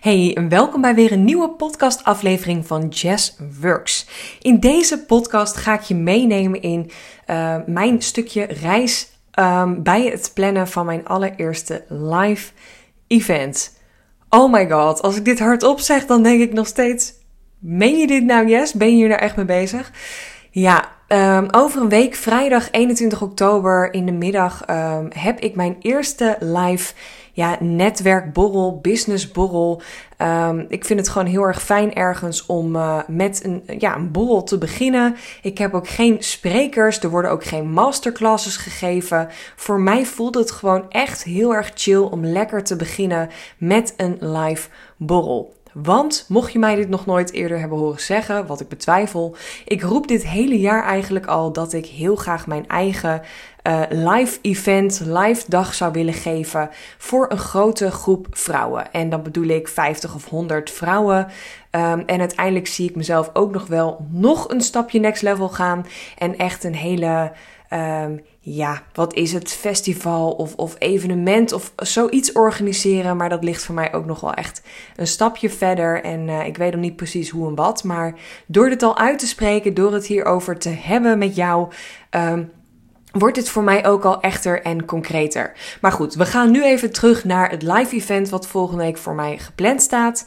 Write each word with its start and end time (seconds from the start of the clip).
Hey, 0.00 0.34
en 0.36 0.48
welkom 0.48 0.80
bij 0.80 0.94
weer 0.94 1.12
een 1.12 1.24
nieuwe 1.24 1.50
podcastaflevering 1.50 2.66
van 2.66 2.88
Jazz 2.88 3.32
Works. 3.60 4.06
In 4.40 4.60
deze 4.60 5.04
podcast 5.04 5.56
ga 5.56 5.74
ik 5.74 5.80
je 5.80 5.94
meenemen 5.94 6.62
in 6.62 6.90
uh, 7.26 7.56
mijn 7.66 8.02
stukje 8.02 8.44
reis 8.44 9.08
um, 9.34 9.82
bij 9.82 10.04
het 10.04 10.30
plannen 10.34 10.68
van 10.68 10.86
mijn 10.86 11.06
allereerste 11.06 11.84
live 11.88 12.52
event. 13.06 13.78
Oh 14.28 14.52
my 14.52 14.70
god, 14.70 15.02
als 15.02 15.16
ik 15.16 15.24
dit 15.24 15.38
hardop 15.38 15.80
zeg, 15.80 16.06
dan 16.06 16.22
denk 16.22 16.40
ik 16.40 16.52
nog 16.52 16.66
steeds: 16.66 17.12
meen 17.58 17.96
je 17.96 18.06
dit 18.06 18.24
nou, 18.24 18.48
Yes? 18.48 18.72
Ben 18.72 18.88
je 18.88 18.94
hier 18.94 19.08
nou 19.08 19.20
echt 19.20 19.36
mee 19.36 19.44
bezig? 19.44 19.92
Ja, 20.50 20.88
um, 21.12 21.48
over 21.50 21.80
een 21.80 21.88
week, 21.88 22.14
vrijdag 22.14 22.70
21 22.70 23.22
oktober 23.22 23.92
in 23.92 24.06
de 24.06 24.12
middag, 24.12 24.62
um, 24.70 25.08
heb 25.12 25.40
ik 25.40 25.54
mijn 25.54 25.76
eerste 25.80 26.36
live 26.40 26.92
ja, 27.32 27.56
netwerkborrel, 27.60 28.78
businessborrel. 28.82 29.82
Um, 30.18 30.66
ik 30.68 30.84
vind 30.84 30.98
het 30.98 31.08
gewoon 31.08 31.26
heel 31.26 31.42
erg 31.42 31.62
fijn 31.62 31.94
ergens 31.94 32.46
om 32.46 32.76
uh, 32.76 32.98
met 33.06 33.44
een, 33.44 33.62
ja, 33.78 33.96
een 33.96 34.10
borrel 34.10 34.42
te 34.42 34.58
beginnen. 34.58 35.16
Ik 35.42 35.58
heb 35.58 35.74
ook 35.74 35.88
geen 35.88 36.16
sprekers, 36.18 37.00
er 37.00 37.10
worden 37.10 37.30
ook 37.30 37.44
geen 37.44 37.70
masterclasses 37.70 38.56
gegeven. 38.56 39.28
Voor 39.56 39.80
mij 39.80 40.06
voelt 40.06 40.34
het 40.34 40.50
gewoon 40.50 40.90
echt 40.90 41.24
heel 41.24 41.54
erg 41.54 41.70
chill 41.74 42.00
om 42.00 42.24
lekker 42.24 42.64
te 42.64 42.76
beginnen 42.76 43.28
met 43.58 43.94
een 43.96 44.16
live 44.20 44.68
borrel. 44.96 45.58
Want 45.72 46.24
mocht 46.28 46.52
je 46.52 46.58
mij 46.58 46.74
dit 46.74 46.88
nog 46.88 47.06
nooit 47.06 47.32
eerder 47.32 47.58
hebben 47.58 47.78
horen 47.78 48.00
zeggen, 48.00 48.46
wat 48.46 48.60
ik 48.60 48.68
betwijfel, 48.68 49.36
ik 49.64 49.82
roep 49.82 50.08
dit 50.08 50.26
hele 50.26 50.58
jaar 50.58 50.84
eigenlijk 50.84 51.26
al 51.26 51.52
dat 51.52 51.72
ik 51.72 51.86
heel 51.86 52.16
graag 52.16 52.46
mijn 52.46 52.68
eigen 52.68 53.22
uh, 53.62 53.82
live 53.88 54.38
event, 54.42 55.00
live 55.04 55.44
dag 55.46 55.74
zou 55.74 55.92
willen 55.92 56.14
geven 56.14 56.70
voor 56.98 57.26
een 57.30 57.38
grote 57.38 57.90
groep 57.90 58.26
vrouwen. 58.30 58.92
En 58.92 59.08
dan 59.08 59.22
bedoel 59.22 59.46
ik 59.46 59.68
50 59.68 60.14
of 60.14 60.28
100 60.28 60.70
vrouwen. 60.70 61.26
Um, 61.70 62.02
en 62.06 62.20
uiteindelijk 62.20 62.66
zie 62.66 62.88
ik 62.88 62.96
mezelf 62.96 63.30
ook 63.32 63.52
nog 63.52 63.66
wel 63.66 64.06
nog 64.10 64.48
een 64.48 64.60
stapje 64.60 65.00
next 65.00 65.22
level 65.22 65.48
gaan 65.48 65.86
en 66.18 66.38
echt 66.38 66.64
een 66.64 66.74
hele 66.74 67.32
um, 67.72 68.20
ja, 68.40 68.82
wat 68.92 69.14
is 69.14 69.32
het, 69.32 69.52
festival 69.52 70.32
of, 70.32 70.54
of 70.54 70.76
evenement 70.78 71.52
of 71.52 71.72
zoiets 71.76 72.32
organiseren. 72.32 73.16
Maar 73.16 73.28
dat 73.28 73.44
ligt 73.44 73.64
voor 73.64 73.74
mij 73.74 73.92
ook 73.92 74.04
nog 74.04 74.20
wel 74.20 74.34
echt 74.34 74.62
een 74.96 75.06
stapje 75.06 75.50
verder. 75.50 76.04
En 76.04 76.28
uh, 76.28 76.46
ik 76.46 76.56
weet 76.56 76.72
nog 76.72 76.80
niet 76.80 76.96
precies 76.96 77.30
hoe 77.30 77.48
en 77.48 77.54
wat. 77.54 77.84
Maar 77.84 78.14
door 78.46 78.68
dit 78.68 78.82
al 78.82 78.98
uit 78.98 79.18
te 79.18 79.26
spreken, 79.26 79.74
door 79.74 79.92
het 79.92 80.06
hierover 80.06 80.58
te 80.58 80.68
hebben 80.68 81.18
met 81.18 81.36
jou. 81.36 81.68
Um, 82.10 82.50
wordt 83.12 83.34
dit 83.34 83.48
voor 83.48 83.62
mij 83.62 83.86
ook 83.86 84.04
al 84.04 84.20
echter 84.20 84.62
en 84.62 84.84
concreter. 84.84 85.52
Maar 85.80 85.92
goed, 85.92 86.14
we 86.14 86.26
gaan 86.26 86.50
nu 86.50 86.64
even 86.64 86.92
terug 86.92 87.24
naar 87.24 87.50
het 87.50 87.62
live 87.62 87.96
event 87.96 88.28
wat 88.28 88.46
volgende 88.46 88.84
week 88.84 88.98
voor 88.98 89.14
mij 89.14 89.38
gepland 89.38 89.82
staat. 89.82 90.24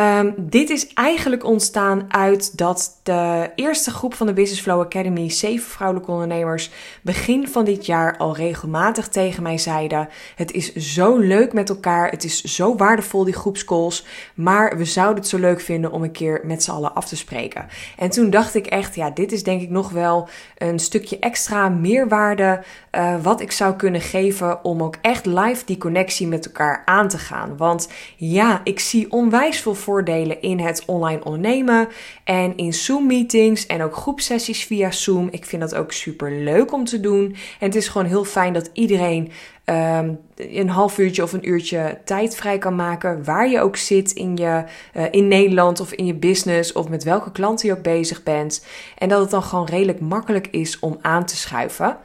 Um, 0.00 0.34
dit 0.36 0.70
is 0.70 0.92
eigenlijk 0.94 1.44
ontstaan 1.44 2.04
uit 2.08 2.58
dat 2.58 3.00
de 3.02 3.50
eerste 3.54 3.90
groep 3.90 4.14
van 4.14 4.26
de 4.26 4.32
Business 4.32 4.62
Flow 4.62 4.80
Academy, 4.80 5.30
zeven 5.30 5.70
vrouwelijke 5.70 6.10
ondernemers, 6.10 6.70
begin 7.02 7.48
van 7.48 7.64
dit 7.64 7.86
jaar 7.86 8.16
al 8.16 8.36
regelmatig 8.36 9.08
tegen 9.08 9.42
mij 9.42 9.58
zeiden: 9.58 10.08
Het 10.34 10.52
is 10.52 10.74
zo 10.74 11.16
leuk 11.16 11.52
met 11.52 11.68
elkaar, 11.68 12.10
het 12.10 12.24
is 12.24 12.42
zo 12.42 12.76
waardevol 12.76 13.24
die 13.24 13.34
groepscalls, 13.34 14.04
maar 14.34 14.76
we 14.76 14.84
zouden 14.84 15.16
het 15.16 15.28
zo 15.28 15.38
leuk 15.38 15.60
vinden 15.60 15.92
om 15.92 16.02
een 16.02 16.12
keer 16.12 16.40
met 16.44 16.62
z'n 16.62 16.70
allen 16.70 16.94
af 16.94 17.08
te 17.08 17.16
spreken. 17.16 17.66
En 17.98 18.10
toen 18.10 18.30
dacht 18.30 18.54
ik 18.54 18.66
echt: 18.66 18.94
Ja, 18.94 19.10
dit 19.10 19.32
is 19.32 19.42
denk 19.42 19.60
ik 19.60 19.70
nog 19.70 19.90
wel 19.90 20.28
een 20.58 20.78
stukje 20.78 21.18
extra 21.18 21.68
meerwaarde 21.68 22.62
uh, 22.92 23.14
wat 23.22 23.40
ik 23.40 23.52
zou 23.52 23.74
kunnen 23.74 24.00
geven 24.00 24.64
om 24.64 24.82
ook 24.82 24.96
echt 25.00 25.26
live 25.26 25.64
die 25.64 25.78
connectie 25.78 26.26
met 26.26 26.46
elkaar 26.46 26.82
aan 26.84 27.08
te 27.08 27.18
gaan. 27.18 27.56
Want 27.56 27.88
ja, 28.16 28.60
ik 28.64 28.80
zie 28.80 29.10
onwijs 29.12 29.60
veel 29.60 29.74
voordelen 29.86 30.40
in 30.40 30.58
het 30.58 30.82
online 30.86 31.24
ondernemen 31.24 31.88
en 32.24 32.56
in 32.56 32.74
Zoom-meetings 32.74 33.66
en 33.66 33.82
ook 33.82 33.96
groepsessies 33.96 34.64
via 34.64 34.90
Zoom. 34.90 35.28
Ik 35.30 35.44
vind 35.44 35.62
dat 35.62 35.74
ook 35.74 35.92
super 35.92 36.32
leuk 36.32 36.72
om 36.72 36.84
te 36.84 37.00
doen. 37.00 37.24
En 37.60 37.66
het 37.66 37.74
is 37.74 37.88
gewoon 37.88 38.06
heel 38.06 38.24
fijn 38.24 38.52
dat 38.52 38.70
iedereen 38.72 39.32
um, 39.64 40.18
een 40.36 40.68
half 40.68 40.98
uurtje 40.98 41.22
of 41.22 41.32
een 41.32 41.48
uurtje 41.48 41.98
tijd 42.04 42.36
vrij 42.36 42.58
kan 42.58 42.74
maken. 42.74 43.24
Waar 43.24 43.48
je 43.48 43.60
ook 43.60 43.76
zit 43.76 44.12
in, 44.12 44.36
je, 44.36 44.64
uh, 44.96 45.04
in 45.10 45.28
Nederland 45.28 45.80
of 45.80 45.92
in 45.92 46.06
je 46.06 46.14
business 46.14 46.72
of 46.72 46.88
met 46.88 47.04
welke 47.04 47.32
klant 47.32 47.62
je 47.62 47.72
ook 47.72 47.82
bezig 47.82 48.22
bent. 48.22 48.66
En 48.98 49.08
dat 49.08 49.20
het 49.20 49.30
dan 49.30 49.42
gewoon 49.42 49.66
redelijk 49.66 50.00
makkelijk 50.00 50.46
is 50.46 50.78
om 50.78 50.98
aan 51.00 51.24
te 51.24 51.36
schuiven. 51.36 51.98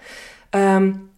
Um, 0.50 1.11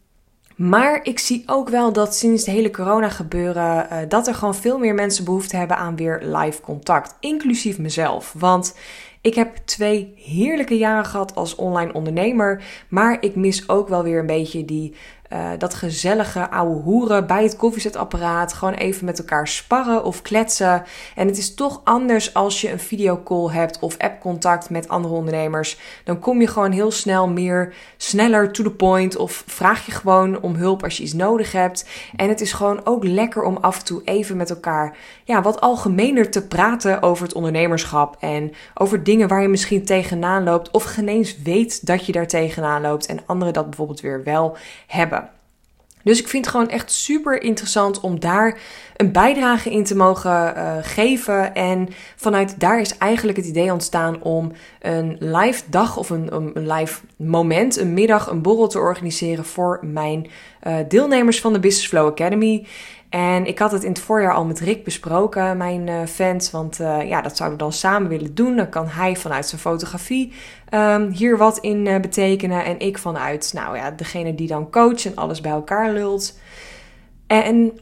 maar 0.69 0.99
ik 1.03 1.19
zie 1.19 1.43
ook 1.45 1.69
wel 1.69 1.93
dat 1.93 2.15
sinds 2.15 2.43
de 2.43 2.51
hele 2.51 2.71
corona 2.71 3.09
gebeuren, 3.09 3.87
uh, 3.91 3.97
dat 4.07 4.27
er 4.27 4.35
gewoon 4.35 4.55
veel 4.55 4.77
meer 4.77 4.93
mensen 4.93 5.25
behoefte 5.25 5.57
hebben 5.57 5.77
aan 5.77 5.95
weer 5.95 6.21
live 6.21 6.61
contact. 6.61 7.15
Inclusief 7.19 7.79
mezelf. 7.79 8.33
Want 8.37 8.75
ik 9.21 9.35
heb 9.35 9.55
twee 9.65 10.13
heerlijke 10.15 10.77
jaren 10.77 11.05
gehad 11.05 11.35
als 11.35 11.55
online 11.55 11.93
ondernemer. 11.93 12.63
Maar 12.87 13.17
ik 13.19 13.35
mis 13.35 13.69
ook 13.69 13.87
wel 13.87 14.03
weer 14.03 14.19
een 14.19 14.25
beetje 14.25 14.65
die 14.65 14.95
uh, 15.33 15.49
dat 15.57 15.73
gezellige 15.73 16.49
ouwe 16.49 16.81
hoeren 16.81 17.27
bij 17.27 17.43
het 17.43 17.55
koffiezetapparaat. 17.55 18.53
Gewoon 18.53 18.73
even 18.73 19.05
met 19.05 19.19
elkaar 19.19 19.47
sparren 19.47 20.03
of 20.03 20.21
kletsen. 20.21 20.83
En 21.15 21.27
het 21.27 21.37
is 21.37 21.53
toch 21.53 21.81
anders 21.83 22.33
als 22.33 22.61
je 22.61 22.71
een 22.71 22.79
videocall 22.79 23.53
hebt 23.53 23.79
of 23.79 23.97
appcontact 23.97 24.69
met 24.69 24.87
andere 24.87 25.13
ondernemers. 25.13 25.79
Dan 26.03 26.19
kom 26.19 26.41
je 26.41 26.47
gewoon 26.47 26.71
heel 26.71 26.91
snel 26.91 27.27
meer 27.29 27.73
sneller 27.97 28.51
to 28.51 28.63
the 28.63 28.71
point. 28.71 29.15
Of 29.15 29.43
vraag 29.47 29.85
je 29.85 29.91
gewoon 29.91 30.41
om 30.41 30.55
hulp 30.55 30.83
als 30.83 30.97
je 30.97 31.03
iets 31.03 31.13
nodig 31.13 31.51
hebt. 31.51 31.85
En 32.15 32.29
het 32.29 32.41
is 32.41 32.53
gewoon 32.53 32.85
ook 32.85 33.03
lekker 33.03 33.43
om 33.43 33.57
af 33.57 33.77
en 33.79 33.85
toe 33.85 34.01
even 34.03 34.37
met 34.37 34.49
elkaar 34.49 34.97
ja, 35.23 35.41
wat 35.41 35.61
algemener 35.61 36.31
te 36.31 36.47
praten 36.47 37.01
over 37.01 37.23
het 37.23 37.33
ondernemerschap. 37.33 38.17
En 38.19 38.51
over 38.73 39.03
dingen 39.03 39.27
waar 39.27 39.41
je 39.41 39.47
misschien 39.47 39.85
tegenaan 39.85 40.43
loopt. 40.43 40.71
Of 40.71 40.83
geen 40.83 41.07
eens 41.07 41.41
weet 41.41 41.85
dat 41.85 42.05
je 42.05 42.11
daar 42.11 42.27
tegenaan 42.27 42.81
loopt. 42.81 43.05
En 43.05 43.19
anderen 43.25 43.53
dat 43.53 43.65
bijvoorbeeld 43.65 44.01
weer 44.01 44.23
wel 44.23 44.57
hebben. 44.87 45.22
Dus 46.03 46.19
ik 46.19 46.27
vind 46.27 46.45
het 46.45 46.53
gewoon 46.53 46.69
echt 46.69 46.91
super 46.91 47.41
interessant 47.41 47.99
om 47.99 48.19
daar 48.19 48.59
een 48.95 49.11
bijdrage 49.11 49.69
in 49.69 49.83
te 49.83 49.95
mogen 49.95 50.53
uh, 50.57 50.77
geven. 50.81 51.55
En 51.55 51.89
vanuit 52.15 52.59
daar 52.59 52.79
is 52.79 52.97
eigenlijk 52.97 53.37
het 53.37 53.47
idee 53.47 53.71
ontstaan 53.71 54.21
om 54.21 54.51
een 54.81 55.17
live 55.19 55.63
dag 55.69 55.97
of 55.97 56.09
een, 56.09 56.35
een 56.35 56.71
live 56.71 56.99
moment, 57.17 57.77
een 57.77 57.93
middag, 57.93 58.29
een 58.29 58.41
borrel 58.41 58.67
te 58.67 58.79
organiseren 58.79 59.45
voor 59.45 59.79
mijn 59.81 60.27
uh, 60.67 60.75
deelnemers 60.87 61.41
van 61.41 61.53
de 61.53 61.59
Business 61.59 61.87
Flow 61.87 62.07
Academy. 62.07 62.65
En 63.13 63.45
ik 63.45 63.59
had 63.59 63.71
het 63.71 63.83
in 63.83 63.89
het 63.89 63.99
voorjaar 63.99 64.33
al 64.33 64.45
met 64.45 64.59
Rick 64.59 64.83
besproken, 64.83 65.57
mijn 65.57 65.87
uh, 65.87 66.05
fans. 66.05 66.51
Want 66.51 66.79
uh, 66.79 67.07
ja, 67.07 67.21
dat 67.21 67.37
zouden 67.37 67.57
we 67.57 67.63
dan 67.63 67.73
samen 67.73 68.09
willen 68.09 68.35
doen. 68.35 68.55
Dan 68.55 68.69
kan 68.69 68.87
hij 68.87 69.15
vanuit 69.15 69.47
zijn 69.47 69.61
fotografie 69.61 70.33
um, 70.69 71.09
hier 71.09 71.37
wat 71.37 71.57
in 71.57 71.85
uh, 71.85 71.99
betekenen. 71.99 72.65
En 72.65 72.79
ik 72.79 72.97
vanuit, 72.97 73.51
nou 73.53 73.77
ja, 73.77 73.91
degene 73.91 74.35
die 74.35 74.47
dan 74.47 74.69
coach 74.69 75.05
en 75.05 75.15
alles 75.15 75.41
bij 75.41 75.51
elkaar 75.51 75.91
lult. 75.91 76.39
En 77.27 77.79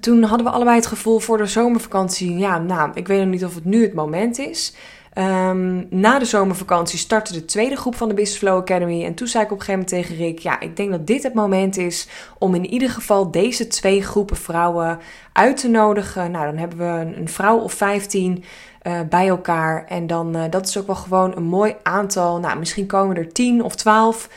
toen 0.00 0.22
hadden 0.22 0.46
we 0.46 0.52
allebei 0.52 0.76
het 0.76 0.86
gevoel 0.86 1.18
voor 1.18 1.38
de 1.38 1.46
zomervakantie. 1.46 2.38
Ja, 2.38 2.58
nou, 2.58 2.90
ik 2.94 3.06
weet 3.06 3.20
nog 3.20 3.28
niet 3.28 3.44
of 3.44 3.54
het 3.54 3.64
nu 3.64 3.82
het 3.82 3.94
moment 3.94 4.38
is. 4.38 4.74
Um, 5.18 5.86
na 5.90 6.18
de 6.18 6.24
zomervakantie 6.24 6.98
startte 6.98 7.32
de 7.32 7.44
tweede 7.44 7.76
groep 7.76 7.94
van 7.94 8.08
de 8.08 8.14
Business 8.14 8.38
Flow 8.38 8.56
Academy. 8.56 9.04
En 9.04 9.14
toen 9.14 9.26
zei 9.26 9.44
ik 9.44 9.50
op 9.50 9.58
een 9.58 9.64
gegeven 9.64 9.86
moment 9.88 10.08
tegen 10.08 10.26
Rick: 10.26 10.38
Ja, 10.38 10.60
ik 10.60 10.76
denk 10.76 10.90
dat 10.90 11.06
dit 11.06 11.22
het 11.22 11.34
moment 11.34 11.76
is 11.76 12.08
om 12.38 12.54
in 12.54 12.66
ieder 12.66 12.90
geval 12.90 13.30
deze 13.30 13.66
twee 13.66 14.02
groepen 14.02 14.36
vrouwen 14.36 14.98
uit 15.32 15.56
te 15.56 15.68
nodigen. 15.68 16.30
Nou, 16.30 16.44
dan 16.44 16.56
hebben 16.56 16.78
we 16.78 17.16
een, 17.16 17.28
vrouw 17.28 17.58
of 17.58 17.72
15 17.72 18.44
uh, 18.82 19.00
bij 19.08 19.28
elkaar. 19.28 19.84
En 19.86 20.06
dan, 20.06 20.36
uh, 20.36 20.42
dat 20.50 20.68
is 20.68 20.78
ook 20.78 20.86
wel 20.86 20.96
gewoon 20.96 21.36
een 21.36 21.42
mooi 21.42 21.74
aantal. 21.82 22.38
Nou, 22.38 22.58
misschien 22.58 22.86
komen 22.86 23.16
er 23.16 23.32
10 23.32 23.62
of 23.62 23.74
12. 23.74 24.28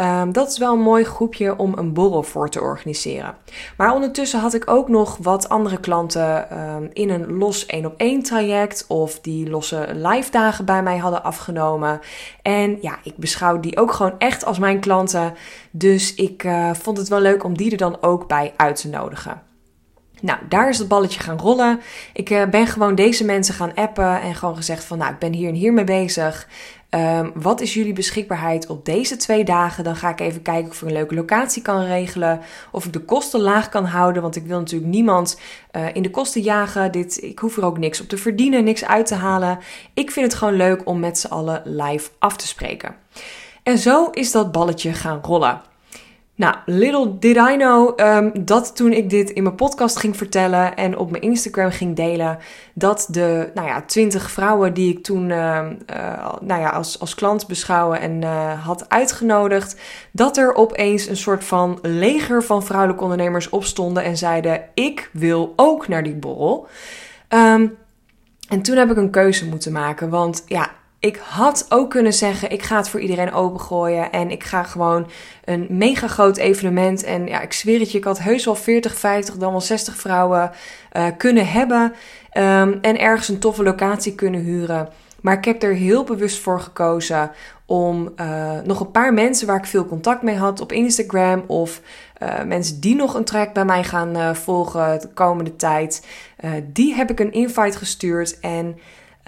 Um, 0.00 0.32
dat 0.32 0.50
is 0.50 0.58
wel 0.58 0.72
een 0.72 0.80
mooi 0.80 1.04
groepje 1.04 1.58
om 1.58 1.72
een 1.76 1.92
borrel 1.92 2.22
voor 2.22 2.48
te 2.48 2.60
organiseren. 2.60 3.34
Maar 3.76 3.94
ondertussen 3.94 4.40
had 4.40 4.54
ik 4.54 4.70
ook 4.70 4.88
nog 4.88 5.16
wat 5.16 5.48
andere 5.48 5.80
klanten 5.80 6.58
um, 6.58 6.90
in 6.92 7.10
een 7.10 7.36
los 7.36 7.66
één 7.66 7.86
op 7.86 7.94
één 7.96 8.22
traject 8.22 8.84
of 8.88 9.20
die 9.20 9.50
losse 9.50 9.88
live 9.94 10.30
dagen 10.30 10.64
bij 10.64 10.82
mij 10.82 10.96
hadden 10.96 11.24
afgenomen. 11.24 12.00
En 12.42 12.78
ja, 12.80 12.98
ik 13.02 13.16
beschouw 13.16 13.60
die 13.60 13.78
ook 13.78 13.92
gewoon 13.92 14.18
echt 14.18 14.44
als 14.44 14.58
mijn 14.58 14.80
klanten. 14.80 15.34
Dus 15.70 16.14
ik 16.14 16.44
uh, 16.44 16.70
vond 16.74 16.96
het 16.98 17.08
wel 17.08 17.20
leuk 17.20 17.44
om 17.44 17.56
die 17.56 17.70
er 17.70 17.76
dan 17.76 17.96
ook 18.00 18.28
bij 18.28 18.52
uit 18.56 18.80
te 18.80 18.88
nodigen. 18.88 19.47
Nou, 20.22 20.38
daar 20.48 20.68
is 20.68 20.78
het 20.78 20.88
balletje 20.88 21.20
gaan 21.20 21.38
rollen. 21.38 21.80
Ik 22.12 22.30
uh, 22.30 22.44
ben 22.44 22.66
gewoon 22.66 22.94
deze 22.94 23.24
mensen 23.24 23.54
gaan 23.54 23.74
appen 23.74 24.20
en 24.20 24.34
gewoon 24.34 24.56
gezegd 24.56 24.84
van, 24.84 24.98
nou, 24.98 25.12
ik 25.12 25.18
ben 25.18 25.32
hier 25.32 25.48
en 25.48 25.54
hier 25.54 25.72
mee 25.72 25.84
bezig. 25.84 26.48
Um, 26.90 27.32
wat 27.34 27.60
is 27.60 27.74
jullie 27.74 27.92
beschikbaarheid 27.92 28.66
op 28.66 28.84
deze 28.84 29.16
twee 29.16 29.44
dagen? 29.44 29.84
Dan 29.84 29.96
ga 29.96 30.08
ik 30.08 30.20
even 30.20 30.42
kijken 30.42 30.70
of 30.70 30.82
ik 30.82 30.88
een 30.88 30.94
leuke 30.94 31.14
locatie 31.14 31.62
kan 31.62 31.84
regelen. 31.84 32.40
Of 32.70 32.84
ik 32.84 32.92
de 32.92 33.04
kosten 33.04 33.40
laag 33.40 33.68
kan 33.68 33.84
houden. 33.84 34.22
Want 34.22 34.36
ik 34.36 34.46
wil 34.46 34.58
natuurlijk 34.58 34.90
niemand 34.90 35.40
uh, 35.72 35.86
in 35.92 36.02
de 36.02 36.10
kosten 36.10 36.42
jagen. 36.42 36.92
Dit, 36.92 37.22
ik 37.22 37.38
hoef 37.38 37.56
er 37.56 37.64
ook 37.64 37.78
niks 37.78 38.00
op 38.00 38.08
te 38.08 38.16
verdienen, 38.16 38.64
niks 38.64 38.84
uit 38.84 39.06
te 39.06 39.14
halen. 39.14 39.58
Ik 39.94 40.10
vind 40.10 40.26
het 40.26 40.34
gewoon 40.34 40.54
leuk 40.54 40.80
om 40.84 41.00
met 41.00 41.18
z'n 41.18 41.26
allen 41.26 41.62
live 41.64 42.10
af 42.18 42.36
te 42.36 42.46
spreken. 42.46 42.94
En 43.62 43.78
zo 43.78 44.10
is 44.10 44.32
dat 44.32 44.52
balletje 44.52 44.92
gaan 44.92 45.20
rollen. 45.22 45.60
Nou, 46.38 46.56
little 46.66 47.18
did 47.18 47.36
I 47.36 47.56
know 47.56 48.00
um, 48.00 48.44
dat 48.44 48.76
toen 48.76 48.92
ik 48.92 49.10
dit 49.10 49.30
in 49.30 49.42
mijn 49.42 49.54
podcast 49.54 49.96
ging 49.96 50.16
vertellen 50.16 50.76
en 50.76 50.98
op 50.98 51.10
mijn 51.10 51.22
Instagram 51.22 51.70
ging 51.70 51.96
delen, 51.96 52.38
dat 52.72 53.08
de 53.10 53.50
nou 53.54 53.66
ja, 53.66 53.82
20 53.82 54.30
vrouwen 54.30 54.74
die 54.74 54.92
ik 54.92 55.02
toen 55.02 55.28
uh, 55.28 55.36
uh, 55.96 56.32
nou 56.40 56.60
ja, 56.60 56.68
als, 56.68 57.00
als 57.00 57.14
klant 57.14 57.46
beschouwen 57.46 58.00
en 58.00 58.22
uh, 58.22 58.64
had 58.64 58.88
uitgenodigd, 58.88 59.80
dat 60.12 60.36
er 60.36 60.54
opeens 60.54 61.06
een 61.06 61.16
soort 61.16 61.44
van 61.44 61.78
leger 61.82 62.42
van 62.42 62.62
vrouwelijke 62.62 63.02
ondernemers 63.02 63.48
opstonden 63.48 64.02
en 64.02 64.16
zeiden: 64.16 64.62
Ik 64.74 65.10
wil 65.12 65.52
ook 65.56 65.88
naar 65.88 66.02
die 66.02 66.16
borrel. 66.16 66.66
Um, 67.28 67.76
en 68.48 68.62
toen 68.62 68.76
heb 68.76 68.90
ik 68.90 68.96
een 68.96 69.10
keuze 69.10 69.46
moeten 69.46 69.72
maken, 69.72 70.10
want 70.10 70.44
ja, 70.46 70.70
ik 71.00 71.16
had 71.16 71.66
ook 71.68 71.90
kunnen 71.90 72.12
zeggen: 72.12 72.50
ik 72.50 72.62
ga 72.62 72.76
het 72.76 72.88
voor 72.88 73.00
iedereen 73.00 73.32
opengooien. 73.32 74.12
En 74.12 74.30
ik 74.30 74.44
ga 74.44 74.62
gewoon 74.62 75.10
een 75.44 75.66
mega 75.70 76.08
groot 76.08 76.36
evenement. 76.36 77.02
En 77.04 77.26
ja, 77.26 77.40
ik 77.40 77.52
zweer 77.52 77.80
het 77.80 77.92
je, 77.92 77.98
ik 77.98 78.04
had 78.04 78.18
heus 78.18 78.44
wel 78.44 78.54
40, 78.54 78.96
50, 78.96 79.36
dan 79.36 79.50
wel 79.50 79.60
60 79.60 79.96
vrouwen 79.96 80.50
uh, 80.92 81.06
kunnen 81.16 81.48
hebben. 81.48 81.82
Um, 82.32 82.78
en 82.80 82.98
ergens 82.98 83.28
een 83.28 83.38
toffe 83.38 83.62
locatie 83.62 84.14
kunnen 84.14 84.40
huren. 84.40 84.88
Maar 85.20 85.36
ik 85.36 85.44
heb 85.44 85.62
er 85.62 85.74
heel 85.74 86.04
bewust 86.04 86.38
voor 86.38 86.60
gekozen 86.60 87.30
om 87.66 88.12
uh, 88.16 88.60
nog 88.64 88.80
een 88.80 88.90
paar 88.90 89.14
mensen 89.14 89.46
waar 89.46 89.56
ik 89.56 89.64
veel 89.64 89.86
contact 89.86 90.22
mee 90.22 90.36
had 90.36 90.60
op 90.60 90.72
Instagram. 90.72 91.44
Of 91.46 91.80
uh, 92.22 92.42
mensen 92.42 92.80
die 92.80 92.94
nog 92.94 93.14
een 93.14 93.24
track 93.24 93.52
bij 93.52 93.64
mij 93.64 93.84
gaan 93.84 94.36
volgen 94.36 95.00
de 95.00 95.08
komende 95.08 95.56
tijd. 95.56 96.06
die 96.62 96.94
heb 96.94 97.10
ik 97.10 97.20
een 97.20 97.32
invite 97.32 97.78
gestuurd. 97.78 98.40
En 98.40 98.78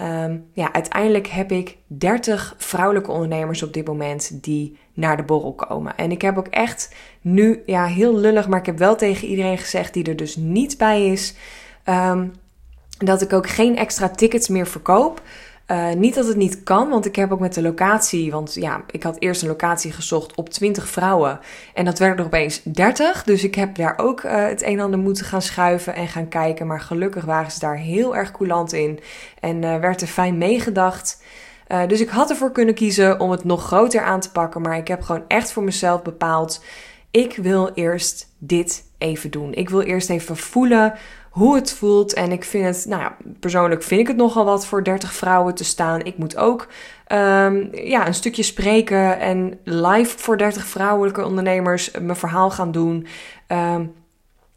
Um, 0.01 0.45
ja, 0.53 0.73
uiteindelijk 0.73 1.27
heb 1.27 1.51
ik 1.51 1.77
30 1.87 2.55
vrouwelijke 2.57 3.11
ondernemers 3.11 3.63
op 3.63 3.73
dit 3.73 3.87
moment 3.87 4.43
die 4.43 4.77
naar 4.93 5.17
de 5.17 5.23
borrel 5.23 5.53
komen. 5.53 5.95
En 5.95 6.11
ik 6.11 6.21
heb 6.21 6.37
ook 6.37 6.47
echt 6.47 6.95
nu, 7.21 7.63
ja, 7.65 7.85
heel 7.85 8.17
lullig, 8.17 8.47
maar 8.47 8.59
ik 8.59 8.65
heb 8.65 8.77
wel 8.77 8.95
tegen 8.95 9.27
iedereen 9.27 9.57
gezegd 9.57 9.93
die 9.93 10.03
er 10.03 10.15
dus 10.15 10.35
niet 10.35 10.77
bij 10.77 11.05
is, 11.05 11.35
um, 11.85 12.33
dat 12.97 13.21
ik 13.21 13.33
ook 13.33 13.49
geen 13.49 13.77
extra 13.77 14.09
tickets 14.09 14.47
meer 14.47 14.67
verkoop. 14.67 15.21
Uh, 15.71 15.93
niet 15.93 16.15
dat 16.15 16.27
het 16.27 16.37
niet 16.37 16.63
kan, 16.63 16.89
want 16.89 17.05
ik 17.05 17.15
heb 17.15 17.31
ook 17.31 17.39
met 17.39 17.53
de 17.53 17.61
locatie, 17.61 18.31
want 18.31 18.53
ja, 18.53 18.83
ik 18.91 19.03
had 19.03 19.15
eerst 19.19 19.41
een 19.41 19.47
locatie 19.47 19.91
gezocht 19.91 20.35
op 20.35 20.49
20 20.49 20.87
vrouwen 20.87 21.39
en 21.73 21.85
dat 21.85 21.99
werden 21.99 22.17
er 22.17 22.25
opeens 22.25 22.61
30. 22.63 23.23
Dus 23.23 23.43
ik 23.43 23.55
heb 23.55 23.75
daar 23.75 23.93
ook 23.97 24.23
uh, 24.23 24.31
het 24.47 24.61
een 24.61 24.77
en 24.77 24.79
ander 24.79 24.99
moeten 24.99 25.25
gaan 25.25 25.41
schuiven 25.41 25.95
en 25.95 26.07
gaan 26.07 26.27
kijken. 26.27 26.67
Maar 26.67 26.79
gelukkig 26.79 27.25
waren 27.25 27.51
ze 27.51 27.59
daar 27.59 27.77
heel 27.77 28.15
erg 28.15 28.31
coulant 28.31 28.73
in 28.73 28.99
en 29.39 29.63
uh, 29.63 29.79
werd 29.79 30.01
er 30.01 30.07
fijn 30.07 30.37
meegedacht. 30.37 31.23
dus 31.87 32.01
ik 32.01 32.09
had 32.09 32.29
ervoor 32.29 32.51
kunnen 32.51 32.73
kiezen 32.73 33.19
om 33.19 33.31
het 33.31 33.43
nog 33.43 33.65
groter 33.65 34.01
aan 34.01 34.19
te 34.19 34.31
pakken, 34.31 34.61
maar 34.61 34.77
ik 34.77 34.87
heb 34.87 35.01
gewoon 35.01 35.23
echt 35.27 35.51
voor 35.51 35.63
mezelf 35.63 36.01
bepaald: 36.01 36.63
ik 37.11 37.35
wil 37.35 37.71
eerst 37.73 38.27
dit 38.37 38.83
even 38.97 39.31
doen. 39.31 39.53
Ik 39.53 39.69
wil 39.69 39.81
eerst 39.81 40.09
even 40.09 40.37
voelen 40.37 40.93
hoe 41.31 41.55
het 41.55 41.73
voelt. 41.73 42.13
En 42.13 42.31
ik 42.31 42.43
vind 42.43 42.65
het, 42.65 42.85
nou 42.85 43.01
ja, 43.01 43.17
persoonlijk 43.39 43.83
vind 43.83 44.01
ik 44.01 44.07
het 44.07 44.17
nogal 44.17 44.45
wat 44.45 44.65
voor 44.65 44.83
30 44.83 45.13
vrouwen 45.13 45.55
te 45.55 45.63
staan. 45.63 46.01
Ik 46.03 46.17
moet 46.17 46.37
ook 46.37 46.67
um, 47.07 47.69
ja, 47.71 48.07
een 48.07 48.13
stukje 48.13 48.43
spreken 48.43 49.19
en 49.19 49.59
live 49.63 50.19
voor 50.19 50.37
30 50.37 50.65
vrouwelijke 50.65 51.25
ondernemers 51.25 51.91
mijn 51.91 52.15
verhaal 52.15 52.51
gaan 52.51 52.71
doen. 52.71 53.07
Um, 53.47 53.93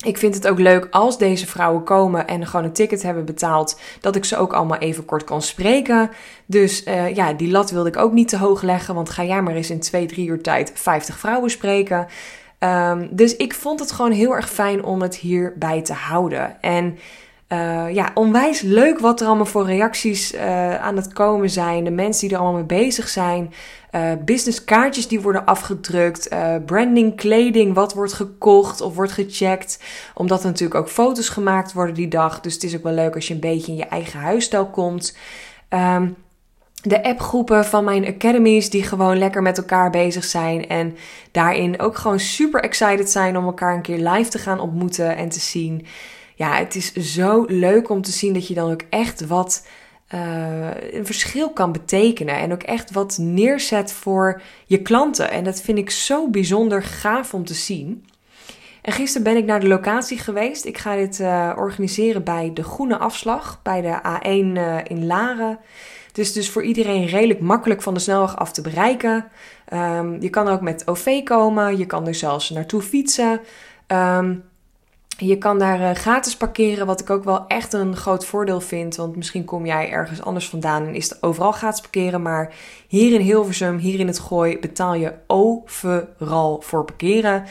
ik 0.04 0.18
vind 0.18 0.34
het 0.34 0.48
ook 0.48 0.58
leuk 0.58 0.86
als 0.90 1.18
deze 1.18 1.46
vrouwen 1.46 1.84
komen 1.84 2.26
en 2.26 2.46
gewoon 2.46 2.64
een 2.64 2.72
ticket 2.72 3.02
hebben 3.02 3.24
betaald, 3.24 3.80
dat 4.00 4.16
ik 4.16 4.24
ze 4.24 4.36
ook 4.36 4.52
allemaal 4.52 4.78
even 4.78 5.04
kort 5.04 5.24
kan 5.24 5.42
spreken. 5.42 6.10
Dus 6.46 6.86
uh, 6.86 7.14
ja, 7.14 7.32
die 7.32 7.50
lat 7.50 7.70
wilde 7.70 7.88
ik 7.88 7.96
ook 7.96 8.12
niet 8.12 8.28
te 8.28 8.38
hoog 8.38 8.62
leggen, 8.62 8.94
want 8.94 9.10
ga 9.10 9.24
jij 9.24 9.42
maar 9.42 9.54
eens 9.54 9.70
in 9.70 9.80
twee, 9.80 10.06
drie 10.06 10.28
uur 10.28 10.42
tijd 10.42 10.72
50 10.74 11.18
vrouwen 11.18 11.50
spreken. 11.50 12.06
Um, 12.64 13.08
dus 13.10 13.36
ik 13.36 13.54
vond 13.54 13.80
het 13.80 13.92
gewoon 13.92 14.12
heel 14.12 14.34
erg 14.34 14.50
fijn 14.50 14.84
om 14.84 15.02
het 15.02 15.16
hierbij 15.16 15.82
te 15.82 15.92
houden. 15.92 16.62
En 16.62 16.98
uh, 17.48 17.94
ja, 17.94 18.10
onwijs 18.14 18.60
leuk 18.60 18.98
wat 18.98 19.20
er 19.20 19.26
allemaal 19.26 19.46
voor 19.46 19.66
reacties 19.66 20.34
uh, 20.34 20.74
aan 20.80 20.96
het 20.96 21.12
komen 21.12 21.50
zijn. 21.50 21.84
De 21.84 21.90
mensen 21.90 22.28
die 22.28 22.36
er 22.36 22.42
allemaal 22.42 22.64
mee 22.64 22.80
bezig 22.84 23.08
zijn. 23.08 23.52
Uh, 23.92 24.12
businesskaartjes 24.24 25.08
die 25.08 25.20
worden 25.20 25.44
afgedrukt. 25.44 26.28
branding, 26.66 27.16
kleding, 27.16 27.74
wat 27.74 27.94
wordt 27.94 28.12
gekocht 28.12 28.80
of 28.80 28.94
wordt 28.94 29.12
gecheckt. 29.12 29.82
Omdat 30.14 30.40
er 30.40 30.46
natuurlijk 30.46 30.80
ook 30.80 30.88
foto's 30.88 31.28
gemaakt 31.28 31.72
worden 31.72 31.94
die 31.94 32.08
dag. 32.08 32.40
Dus 32.40 32.54
het 32.54 32.62
is 32.62 32.76
ook 32.76 32.82
wel 32.82 32.92
leuk 32.92 33.14
als 33.14 33.28
je 33.28 33.34
een 33.34 33.40
beetje 33.40 33.72
in 33.72 33.78
je 33.78 33.86
eigen 33.86 34.20
huisstijl 34.20 34.66
komt. 34.66 35.16
Um, 35.68 36.16
de 36.84 37.02
appgroepen 37.02 37.64
van 37.64 37.84
mijn 37.84 38.06
academies 38.06 38.70
die 38.70 38.82
gewoon 38.82 39.18
lekker 39.18 39.42
met 39.42 39.58
elkaar 39.58 39.90
bezig 39.90 40.24
zijn 40.24 40.68
en 40.68 40.96
daarin 41.30 41.80
ook 41.80 41.96
gewoon 41.96 42.20
super 42.20 42.62
excited 42.62 43.10
zijn 43.10 43.36
om 43.36 43.44
elkaar 43.44 43.74
een 43.74 43.82
keer 43.82 44.08
live 44.08 44.30
te 44.30 44.38
gaan 44.38 44.60
ontmoeten 44.60 45.16
en 45.16 45.28
te 45.28 45.40
zien. 45.40 45.86
Ja, 46.34 46.54
het 46.56 46.74
is 46.74 46.92
zo 46.92 47.44
leuk 47.46 47.88
om 47.88 48.02
te 48.02 48.10
zien 48.10 48.32
dat 48.32 48.48
je 48.48 48.54
dan 48.54 48.72
ook 48.72 48.82
echt 48.90 49.26
wat 49.26 49.66
uh, 50.14 50.68
een 50.90 51.06
verschil 51.06 51.50
kan 51.50 51.72
betekenen 51.72 52.36
en 52.36 52.52
ook 52.52 52.62
echt 52.62 52.92
wat 52.92 53.18
neerzet 53.18 53.92
voor 53.92 54.42
je 54.66 54.82
klanten. 54.82 55.30
En 55.30 55.44
dat 55.44 55.60
vind 55.60 55.78
ik 55.78 55.90
zo 55.90 56.28
bijzonder 56.28 56.82
gaaf 56.82 57.34
om 57.34 57.44
te 57.44 57.54
zien. 57.54 58.06
En 58.82 58.92
gisteren 58.92 59.22
ben 59.22 59.36
ik 59.36 59.44
naar 59.44 59.60
de 59.60 59.68
locatie 59.68 60.18
geweest. 60.18 60.64
Ik 60.64 60.78
ga 60.78 60.96
dit 60.96 61.18
uh, 61.18 61.52
organiseren 61.56 62.24
bij 62.24 62.50
de 62.54 62.62
Groene 62.62 62.98
Afslag, 62.98 63.60
bij 63.62 63.80
de 63.80 63.98
A1 64.02 64.56
uh, 64.56 64.78
in 64.84 65.06
Laren. 65.06 65.58
Het 66.14 66.24
is 66.24 66.32
dus 66.32 66.50
voor 66.50 66.62
iedereen 66.62 67.06
redelijk 67.06 67.40
makkelijk 67.40 67.82
van 67.82 67.94
de 67.94 68.00
snelweg 68.00 68.36
af 68.36 68.52
te 68.52 68.60
bereiken. 68.60 69.24
Um, 69.72 70.20
je 70.20 70.30
kan 70.30 70.48
ook 70.48 70.60
met 70.60 70.88
OV 70.88 71.22
komen. 71.22 71.78
Je 71.78 71.86
kan 71.86 72.06
er 72.06 72.14
zelfs 72.14 72.50
naartoe 72.50 72.82
fietsen. 72.82 73.40
Um, 73.86 74.44
je 75.16 75.38
kan 75.38 75.58
daar 75.58 75.80
uh, 75.80 75.90
gratis 75.90 76.36
parkeren, 76.36 76.86
wat 76.86 77.00
ik 77.00 77.10
ook 77.10 77.24
wel 77.24 77.46
echt 77.46 77.72
een 77.72 77.96
groot 77.96 78.26
voordeel 78.26 78.60
vind. 78.60 78.96
Want 78.96 79.16
misschien 79.16 79.44
kom 79.44 79.66
jij 79.66 79.90
ergens 79.90 80.22
anders 80.22 80.48
vandaan 80.48 80.86
en 80.86 80.94
is 80.94 81.08
het 81.08 81.22
overal 81.22 81.52
gratis 81.52 81.80
parkeren. 81.80 82.22
Maar 82.22 82.54
hier 82.88 83.12
in 83.12 83.20
Hilversum, 83.20 83.76
hier 83.78 84.00
in 84.00 84.06
het 84.06 84.18
Gooi, 84.18 84.58
betaal 84.58 84.94
je 84.94 85.12
overal 85.26 86.60
voor 86.60 86.84
parkeren. 86.84 87.44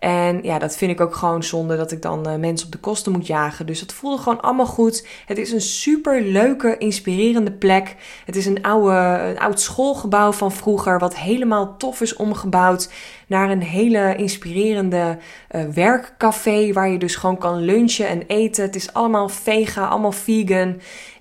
En 0.00 0.42
ja, 0.42 0.58
dat 0.58 0.76
vind 0.76 0.90
ik 0.90 1.00
ook 1.00 1.14
gewoon 1.14 1.42
zonde 1.42 1.76
dat 1.76 1.92
ik 1.92 2.02
dan 2.02 2.28
uh, 2.28 2.34
mensen 2.34 2.66
op 2.66 2.72
de 2.72 2.78
kosten 2.78 3.12
moet 3.12 3.26
jagen. 3.26 3.66
Dus 3.66 3.80
het 3.80 3.92
voelde 3.92 4.22
gewoon 4.22 4.40
allemaal 4.40 4.66
goed. 4.66 5.06
Het 5.26 5.38
is 5.38 5.52
een 5.52 5.60
super 5.60 6.22
leuke, 6.22 6.78
inspirerende 6.78 7.52
plek. 7.52 7.96
Het 8.26 8.36
is 8.36 8.46
een, 8.46 8.62
oude, 8.62 9.22
een 9.28 9.38
oud 9.38 9.60
schoolgebouw 9.60 10.32
van 10.32 10.52
vroeger, 10.52 10.98
wat 10.98 11.16
helemaal 11.16 11.76
tof 11.76 12.00
is 12.00 12.16
omgebouwd 12.16 12.90
naar 13.26 13.50
een 13.50 13.62
hele 13.62 14.16
inspirerende 14.16 15.18
uh, 15.50 15.64
werkcafé 15.64 16.72
waar 16.72 16.88
je 16.88 16.98
dus 16.98 17.16
gewoon 17.16 17.38
kan 17.38 17.58
lunchen 17.58 18.08
en 18.08 18.22
eten. 18.26 18.64
Het 18.64 18.76
is 18.76 18.92
allemaal 18.92 19.28
vega, 19.28 19.86
allemaal 19.86 20.12
vegan. 20.12 20.80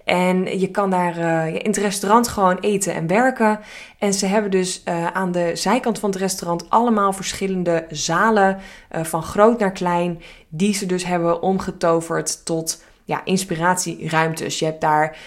En 0.09 0.59
je 0.59 0.67
kan 0.67 0.89
daar 0.89 1.17
uh, 1.17 1.47
in 1.47 1.65
het 1.65 1.77
restaurant 1.77 2.27
gewoon 2.27 2.57
eten 2.59 2.93
en 2.93 3.07
werken. 3.07 3.59
En 3.97 4.13
ze 4.13 4.25
hebben 4.25 4.51
dus 4.51 4.83
uh, 4.85 5.07
aan 5.07 5.31
de 5.31 5.51
zijkant 5.53 5.99
van 5.99 6.09
het 6.09 6.19
restaurant 6.19 6.69
allemaal 6.69 7.13
verschillende 7.13 7.85
zalen, 7.89 8.57
uh, 8.95 9.03
van 9.03 9.23
groot 9.23 9.59
naar 9.59 9.71
klein, 9.71 10.21
die 10.47 10.73
ze 10.73 10.85
dus 10.85 11.05
hebben 11.05 11.41
omgetoverd 11.41 12.45
tot 12.45 12.83
ja, 13.03 13.21
inspiratieruimtes. 13.23 14.59
Je 14.59 14.65
hebt 14.65 14.81
daar. 14.81 15.17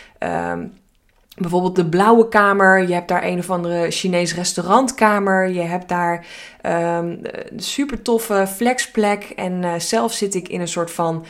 Um, 0.52 0.72
Bijvoorbeeld 1.36 1.76
de 1.76 1.88
Blauwe 1.88 2.28
Kamer. 2.28 2.88
Je 2.88 2.94
hebt 2.94 3.08
daar 3.08 3.24
een 3.24 3.38
of 3.38 3.50
andere 3.50 3.90
Chinees 3.90 4.34
restaurantkamer. 4.34 5.48
Je 5.48 5.60
hebt 5.60 5.88
daar 5.88 6.26
um, 6.98 7.20
super 7.56 8.02
toffe 8.02 8.46
flexplek. 8.54 9.32
En 9.36 9.80
zelf 9.80 10.12
zit 10.12 10.34
ik 10.34 10.48
in 10.48 10.60
een 10.60 10.68
soort 10.68 10.90
van 10.90 11.24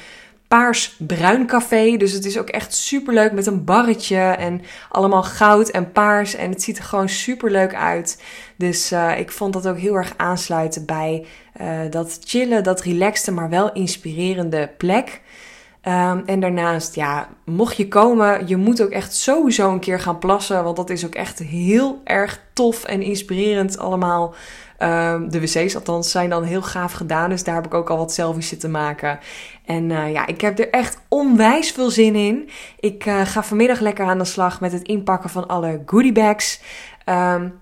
paars-bruin 0.52 1.46
café. 1.46 1.96
Dus 1.96 2.12
het 2.12 2.24
is 2.24 2.38
ook 2.38 2.48
echt 2.48 2.74
super 2.74 3.14
leuk 3.14 3.32
met 3.32 3.46
een 3.46 3.64
barretje 3.64 4.18
en 4.18 4.62
allemaal 4.88 5.22
goud 5.22 5.68
en 5.68 5.92
paars. 5.92 6.34
En 6.34 6.50
het 6.50 6.62
ziet 6.62 6.78
er 6.78 6.84
gewoon 6.84 7.08
super 7.08 7.50
leuk 7.50 7.74
uit. 7.74 8.22
Dus 8.56 8.92
uh, 8.92 9.18
ik 9.18 9.32
vond 9.32 9.52
dat 9.52 9.68
ook 9.68 9.78
heel 9.78 9.94
erg 9.94 10.14
aansluiten 10.16 10.86
bij 10.86 11.26
uh, 11.60 11.80
dat 11.90 12.18
chillen, 12.24 12.62
dat 12.62 12.80
relaxte, 12.80 13.32
maar 13.32 13.48
wel 13.48 13.72
inspirerende 13.72 14.70
plek. 14.76 15.20
Um, 15.88 16.22
en 16.26 16.40
daarnaast, 16.40 16.94
ja, 16.94 17.28
mocht 17.44 17.76
je 17.76 17.88
komen, 17.88 18.48
je 18.48 18.56
moet 18.56 18.82
ook 18.82 18.90
echt 18.90 19.14
sowieso 19.14 19.72
een 19.72 19.80
keer 19.80 20.00
gaan 20.00 20.18
plassen. 20.18 20.64
Want 20.64 20.76
dat 20.76 20.90
is 20.90 21.06
ook 21.06 21.14
echt 21.14 21.38
heel 21.38 22.00
erg 22.04 22.40
tof 22.52 22.84
en 22.84 23.02
inspirerend 23.02 23.78
allemaal. 23.78 24.34
Um, 24.78 25.30
de 25.30 25.40
wc's 25.40 25.74
althans 25.74 26.10
zijn 26.10 26.30
dan 26.30 26.42
heel 26.42 26.62
gaaf 26.62 26.92
gedaan. 26.92 27.30
Dus 27.30 27.44
daar 27.44 27.54
heb 27.54 27.66
ik 27.66 27.74
ook 27.74 27.90
al 27.90 27.96
wat 27.96 28.12
selfies 28.12 28.48
zitten 28.48 28.70
maken. 28.70 29.18
En 29.66 29.90
uh, 29.90 30.12
ja, 30.12 30.26
ik 30.26 30.40
heb 30.40 30.58
er 30.58 30.70
echt 30.70 31.00
onwijs 31.08 31.70
veel 31.70 31.90
zin 31.90 32.14
in. 32.14 32.50
Ik 32.80 33.06
uh, 33.06 33.20
ga 33.24 33.42
vanmiddag 33.42 33.80
lekker 33.80 34.04
aan 34.04 34.18
de 34.18 34.24
slag 34.24 34.60
met 34.60 34.72
het 34.72 34.82
inpakken 34.82 35.30
van 35.30 35.48
alle 35.48 35.82
goodiebags. 35.86 36.60
Um, 37.06 37.60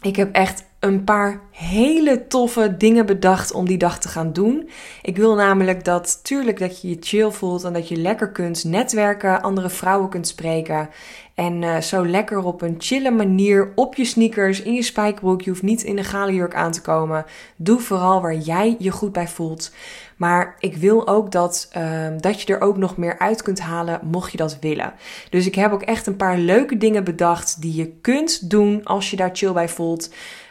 ik 0.00 0.16
heb 0.16 0.34
echt 0.34 0.64
een 0.80 1.04
paar 1.04 1.40
hele 1.50 2.26
toffe 2.26 2.76
dingen 2.76 3.06
bedacht 3.06 3.52
om 3.52 3.66
die 3.66 3.78
dag 3.78 3.98
te 3.98 4.08
gaan 4.08 4.32
doen. 4.32 4.68
Ik 5.02 5.16
wil 5.16 5.34
namelijk 5.34 5.84
dat, 5.84 6.20
tuurlijk, 6.24 6.58
dat 6.58 6.80
je 6.80 6.88
je 6.88 6.96
chill 7.00 7.30
voelt 7.30 7.64
en 7.64 7.72
dat 7.72 7.88
je 7.88 7.96
lekker 7.96 8.32
kunt 8.32 8.64
netwerken, 8.64 9.42
andere 9.42 9.70
vrouwen 9.70 10.08
kunt 10.08 10.28
spreken. 10.28 10.88
En 11.34 11.62
uh, 11.62 11.80
zo 11.80 12.06
lekker 12.06 12.38
op 12.38 12.62
een 12.62 12.74
chille 12.78 13.10
manier 13.10 13.72
op 13.74 13.94
je 13.94 14.04
sneakers, 14.04 14.62
in 14.62 14.74
je 14.74 14.82
spijkerbroek. 14.82 15.42
Je 15.42 15.50
hoeft 15.50 15.62
niet 15.62 15.82
in 15.82 15.98
een 15.98 16.04
gale 16.04 16.34
jurk 16.34 16.54
aan 16.54 16.72
te 16.72 16.80
komen. 16.80 17.24
Doe 17.56 17.80
vooral 17.80 18.20
waar 18.20 18.36
jij 18.36 18.76
je 18.78 18.90
goed 18.90 19.12
bij 19.12 19.28
voelt. 19.28 19.72
Maar 20.16 20.56
ik 20.58 20.76
wil 20.76 21.08
ook 21.08 21.32
dat, 21.32 21.70
uh, 21.76 22.06
dat 22.16 22.42
je 22.42 22.54
er 22.54 22.60
ook 22.60 22.76
nog 22.76 22.96
meer 22.96 23.18
uit 23.18 23.42
kunt 23.42 23.60
halen, 23.60 24.00
mocht 24.04 24.30
je 24.30 24.36
dat 24.36 24.58
willen. 24.60 24.92
Dus 25.30 25.46
ik 25.46 25.54
heb 25.54 25.72
ook 25.72 25.82
echt 25.82 26.06
een 26.06 26.16
paar 26.16 26.38
leuke 26.38 26.76
dingen 26.76 27.04
bedacht 27.04 27.62
die 27.62 27.74
je 27.74 27.92
kunt 28.00 28.50
doen 28.50 28.84
als 28.84 29.10
je 29.10 29.16
daar 29.16 29.30
chill 29.32 29.52
bij 29.52 29.68
voelt. 29.68 30.10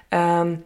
Um, 0.10 0.64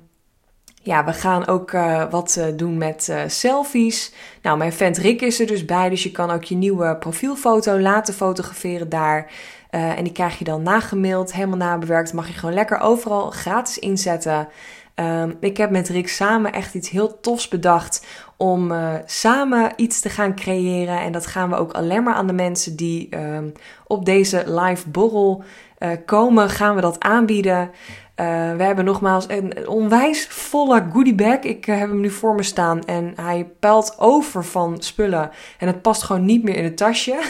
ja, 0.83 1.05
we 1.05 1.13
gaan 1.13 1.47
ook 1.47 1.71
uh, 1.71 2.03
wat 2.09 2.35
uh, 2.39 2.45
doen 2.55 2.77
met 2.77 3.07
uh, 3.09 3.21
selfies. 3.27 4.13
Nou, 4.41 4.57
mijn 4.57 4.73
vent 4.73 4.97
Rick 4.97 5.21
is 5.21 5.39
er 5.39 5.47
dus 5.47 5.65
bij, 5.65 5.89
dus 5.89 6.03
je 6.03 6.11
kan 6.11 6.31
ook 6.31 6.43
je 6.43 6.55
nieuwe 6.55 6.97
profielfoto 6.97 7.79
laten 7.79 8.13
fotograferen 8.13 8.89
daar. 8.89 9.31
en 9.69 10.03
die 10.03 10.13
krijg 10.13 10.37
je 10.37 10.43
dan 10.43 10.63
nagemaild, 10.63 11.33
helemaal 11.33 11.57
nabewerkt. 11.57 12.13
Mag 12.13 12.27
je 12.27 12.33
gewoon 12.33 12.55
lekker 12.55 12.79
overal 12.79 13.31
gratis 13.31 13.79
inzetten. 13.79 14.47
Um, 14.95 15.37
ik 15.39 15.57
heb 15.57 15.69
met 15.69 15.89
Rick 15.89 16.09
samen 16.09 16.51
echt 16.53 16.73
iets 16.73 16.89
heel 16.89 17.19
tofs 17.19 17.47
bedacht 17.47 18.05
om 18.37 18.73
samen 19.05 19.71
iets 19.75 20.01
te 20.01 20.09
gaan 20.09 20.35
creëren. 20.35 20.99
En 20.99 21.11
dat 21.11 21.27
gaan 21.27 21.49
we 21.49 21.55
ook 21.55 21.71
alleen 21.71 22.03
maar 22.03 22.13
aan 22.13 22.27
de 22.27 22.33
mensen 22.33 22.75
die 22.75 23.17
um, 23.17 23.51
op 23.87 24.05
deze 24.05 24.43
live 24.45 24.89
borrel 24.89 25.43
komen, 26.05 26.49
gaan 26.49 26.75
we 26.75 26.81
dat 26.81 26.99
aanbieden. 26.99 27.71
Uh, 28.15 28.55
we 28.55 28.63
hebben 28.63 28.85
nogmaals 28.85 29.25
een 29.29 29.67
onwijs 29.67 30.27
volle 30.27 30.85
goodiebag. 30.91 31.39
Ik 31.39 31.67
uh, 31.67 31.77
heb 31.77 31.89
hem 31.89 31.99
nu 31.99 32.09
voor 32.09 32.35
me 32.35 32.43
staan 32.43 32.83
en 32.83 33.13
hij 33.15 33.51
pelt 33.59 33.95
over 33.97 34.45
van 34.45 34.81
spullen. 34.81 35.31
En 35.57 35.67
het 35.67 35.81
past 35.81 36.03
gewoon 36.03 36.25
niet 36.25 36.43
meer 36.43 36.55
in 36.55 36.63
het 36.63 36.77
tasje. 36.77 37.21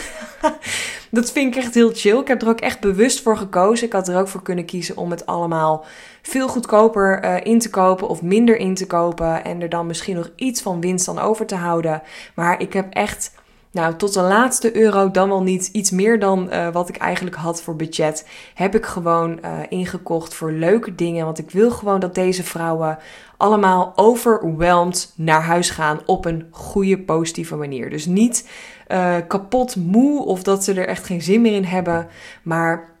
dat 1.10 1.32
vind 1.32 1.56
ik 1.56 1.62
echt 1.62 1.74
heel 1.74 1.90
chill. 1.94 2.18
Ik 2.18 2.28
heb 2.28 2.42
er 2.42 2.48
ook 2.48 2.60
echt 2.60 2.80
bewust 2.80 3.22
voor 3.22 3.36
gekozen. 3.36 3.86
Ik 3.86 3.92
had 3.92 4.08
er 4.08 4.18
ook 4.18 4.28
voor 4.28 4.42
kunnen 4.42 4.64
kiezen 4.64 4.96
om 4.96 5.10
het 5.10 5.26
allemaal 5.26 5.84
veel 6.22 6.48
goedkoper 6.48 7.24
uh, 7.24 7.36
in 7.42 7.58
te 7.58 7.70
kopen 7.70 8.08
of 8.08 8.22
minder 8.22 8.56
in 8.56 8.74
te 8.74 8.86
kopen. 8.86 9.44
En 9.44 9.62
er 9.62 9.68
dan 9.68 9.86
misschien 9.86 10.16
nog 10.16 10.30
iets 10.36 10.62
van 10.62 10.80
winst 10.80 11.08
aan 11.08 11.18
over 11.18 11.46
te 11.46 11.56
houden. 11.56 12.02
Maar 12.34 12.60
ik 12.60 12.72
heb 12.72 12.92
echt 12.92 13.32
nou, 13.74 13.96
tot 13.96 14.14
de 14.14 14.20
laatste 14.20 14.76
euro, 14.76 15.10
dan 15.10 15.28
wel 15.28 15.42
niet 15.42 15.68
iets 15.72 15.90
meer 15.90 16.18
dan 16.18 16.48
uh, 16.52 16.68
wat 16.68 16.88
ik 16.88 16.96
eigenlijk 16.96 17.36
had 17.36 17.62
voor 17.62 17.76
budget, 17.76 18.26
heb 18.54 18.74
ik 18.74 18.86
gewoon 18.86 19.38
uh, 19.44 19.58
ingekocht 19.68 20.34
voor 20.34 20.52
leuke 20.52 20.94
dingen. 20.94 21.24
Want 21.24 21.38
ik 21.38 21.50
wil 21.50 21.70
gewoon 21.70 22.00
dat 22.00 22.14
deze 22.14 22.44
vrouwen 22.44 22.98
allemaal 23.36 23.92
overwhelmed 23.96 25.12
naar 25.16 25.42
huis 25.42 25.70
gaan 25.70 26.00
op 26.06 26.24
een 26.24 26.46
goede, 26.50 26.98
positieve 26.98 27.56
manier. 27.56 27.90
Dus 27.90 28.06
niet 28.06 28.48
uh, 28.88 29.16
kapot 29.28 29.76
moe 29.76 30.24
of 30.24 30.42
dat 30.42 30.64
ze 30.64 30.74
er 30.74 30.88
echt 30.88 31.06
geen 31.06 31.22
zin 31.22 31.40
meer 31.40 31.54
in 31.54 31.64
hebben, 31.64 32.08
maar 32.42 32.92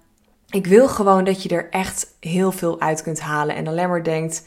ik 0.48 0.66
wil 0.66 0.88
gewoon 0.88 1.24
dat 1.24 1.42
je 1.42 1.48
er 1.48 1.70
echt 1.70 2.14
heel 2.20 2.52
veel 2.52 2.80
uit 2.80 3.02
kunt 3.02 3.20
halen 3.20 3.54
en 3.56 3.66
alleen 3.66 3.88
maar 3.88 4.02
denkt 4.02 4.44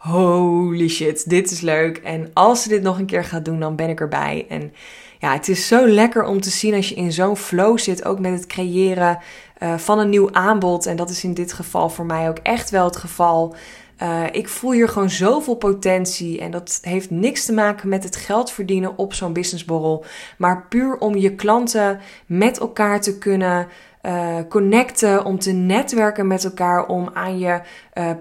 holy 0.00 0.88
shit, 0.88 1.30
dit 1.30 1.50
is 1.50 1.60
leuk. 1.60 1.96
En 1.96 2.30
als 2.32 2.62
ze 2.62 2.68
dit 2.68 2.82
nog 2.82 2.98
een 2.98 3.06
keer 3.06 3.24
gaat 3.24 3.44
doen, 3.44 3.60
dan 3.60 3.76
ben 3.76 3.88
ik 3.88 4.00
erbij. 4.00 4.46
En 4.48 4.72
ja, 5.20 5.32
het 5.32 5.48
is 5.48 5.66
zo 5.66 5.88
lekker 5.88 6.24
om 6.24 6.40
te 6.40 6.50
zien 6.50 6.74
als 6.74 6.88
je 6.88 6.94
in 6.94 7.12
zo'n 7.12 7.36
flow 7.36 7.78
zit, 7.78 8.04
ook 8.04 8.18
met 8.18 8.32
het 8.32 8.46
creëren 8.46 9.18
uh, 9.62 9.78
van 9.78 9.98
een 9.98 10.08
nieuw 10.08 10.32
aanbod. 10.32 10.86
En 10.86 10.96
dat 10.96 11.10
is 11.10 11.24
in 11.24 11.34
dit 11.34 11.52
geval 11.52 11.90
voor 11.90 12.06
mij 12.06 12.28
ook 12.28 12.38
echt 12.38 12.70
wel 12.70 12.84
het 12.84 12.96
geval. 12.96 13.54
Uh, 14.02 14.22
ik 14.32 14.48
voel 14.48 14.72
hier 14.72 14.88
gewoon 14.88 15.10
zoveel 15.10 15.54
potentie. 15.54 16.40
En 16.40 16.50
dat 16.50 16.78
heeft 16.82 17.10
niks 17.10 17.44
te 17.44 17.52
maken 17.52 17.88
met 17.88 18.04
het 18.04 18.16
geld 18.16 18.50
verdienen 18.50 18.98
op 18.98 19.14
zo'n 19.14 19.32
businessborrel. 19.32 20.04
Maar 20.38 20.66
puur 20.68 20.98
om 20.98 21.16
je 21.16 21.34
klanten 21.34 22.00
met 22.26 22.58
elkaar 22.58 23.00
te 23.00 23.18
kunnen 23.18 23.66
uh, 24.02 24.36
connecten, 24.48 25.24
om 25.24 25.38
te 25.38 25.52
netwerken 25.52 26.26
met 26.26 26.44
elkaar, 26.44 26.86
om 26.86 27.10
aan 27.14 27.38
je 27.38 27.60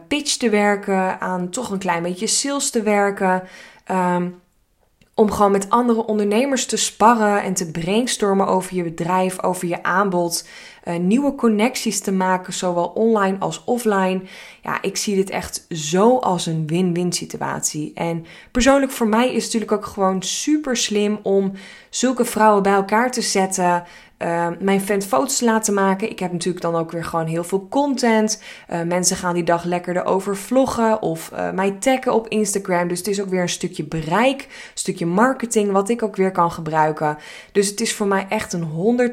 pitch 0.08 0.38
te 0.38 0.50
werken, 0.50 1.22
aan 1.22 1.50
toch 1.50 1.70
een 1.72 1.80
klein 1.80 2.04
beetje 2.04 2.28
sales 2.28 2.70
te 2.70 2.82
werken. 2.82 3.44
Um, 3.92 4.40
om 5.20 5.32
gewoon 5.32 5.52
met 5.52 5.70
andere 5.70 6.06
ondernemers 6.06 6.66
te 6.66 6.78
sparren 6.78 7.44
en 7.44 7.54
te 7.54 7.72
brainstormen 7.72 8.48
over 8.48 8.76
je 8.76 8.84
bedrijf, 8.84 9.44
over 9.44 9.68
je 9.68 9.84
aanbod, 9.84 10.48
uh, 10.86 10.96
nieuwe 10.96 11.36
connecties 11.36 12.00
te 12.00 12.12
maken, 12.12 12.54
zowel 12.54 12.86
online 12.88 13.38
als 13.40 13.64
offline. 13.64 14.22
Ja, 14.64 14.82
ik 14.82 14.98
zie 14.98 15.16
dit 15.16 15.30
echt 15.30 15.66
zo 15.70 16.18
als 16.18 16.46
een 16.46 16.68
win-win 16.68 17.14
situatie. 17.14 17.92
En 17.94 18.26
persoonlijk 18.52 18.92
voor 18.92 19.08
mij 19.08 19.28
is 19.28 19.44
het 19.44 19.54
natuurlijk 19.54 19.72
ook 19.72 19.86
gewoon 19.86 20.24
super 20.24 20.78
slim 20.78 21.20
om 21.24 21.52
zulke 21.90 22.26
vrouwen 22.26 22.64
bij 22.64 22.74
elkaar 22.74 23.12
te 23.12 23.22
zetten. 23.22 23.84
Uh, 24.20 24.48
mijn 24.60 24.82
vent 24.82 25.06
foto's 25.06 25.42
laten 25.42 25.74
maken. 25.74 26.10
Ik 26.10 26.20
heb 26.20 26.32
natuurlijk 26.32 26.64
dan 26.64 26.76
ook 26.76 26.92
weer 26.92 27.04
gewoon 27.04 27.26
heel 27.26 27.44
veel 27.44 27.68
content. 27.70 28.44
Uh, 28.70 28.82
mensen 28.82 29.18
gaan 29.18 29.34
die 29.34 29.44
dag 29.44 29.64
lekker 29.64 29.98
erover 29.98 30.38
vloggen 30.38 31.02
of 31.02 31.32
uh, 31.34 31.52
mij 31.52 31.72
taggen 31.72 32.14
op 32.14 32.28
Instagram. 32.28 32.88
Dus 32.88 32.98
het 32.98 33.08
is 33.08 33.22
ook 33.22 33.30
weer 33.30 33.42
een 33.42 33.50
stukje 33.50 33.84
bereik, 33.84 34.42
een 34.42 34.48
stukje 34.74 35.06
marketing 35.06 35.72
wat 35.72 35.90
ik 35.90 36.04
ook 36.04 36.16
weer 36.16 36.32
kan 36.32 36.52
gebruiken. 36.52 37.18
Dus 37.52 37.68
het 37.68 37.82
is 37.82 37.94
voor 37.94 38.08
mij 38.08 38.26
echt 38.30 38.54
een 38.54 39.10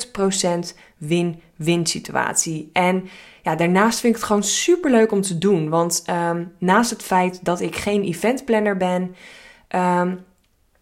100% 0.72 0.76
win-win 0.96 1.86
situatie. 1.86 2.70
En 2.72 3.08
ja, 3.42 3.54
daarnaast 3.54 4.00
vind 4.00 4.14
ik 4.14 4.18
het 4.18 4.28
gewoon 4.28 4.42
super 4.42 4.90
leuk 4.90 5.12
om 5.12 5.20
te 5.20 5.38
doen. 5.38 5.68
Want 5.68 6.04
um, 6.10 6.52
naast 6.58 6.90
het 6.90 7.02
feit 7.02 7.44
dat 7.44 7.60
ik 7.60 7.76
geen 7.76 8.02
eventplanner 8.02 8.76
ben. 8.76 9.14
Um, 9.74 10.24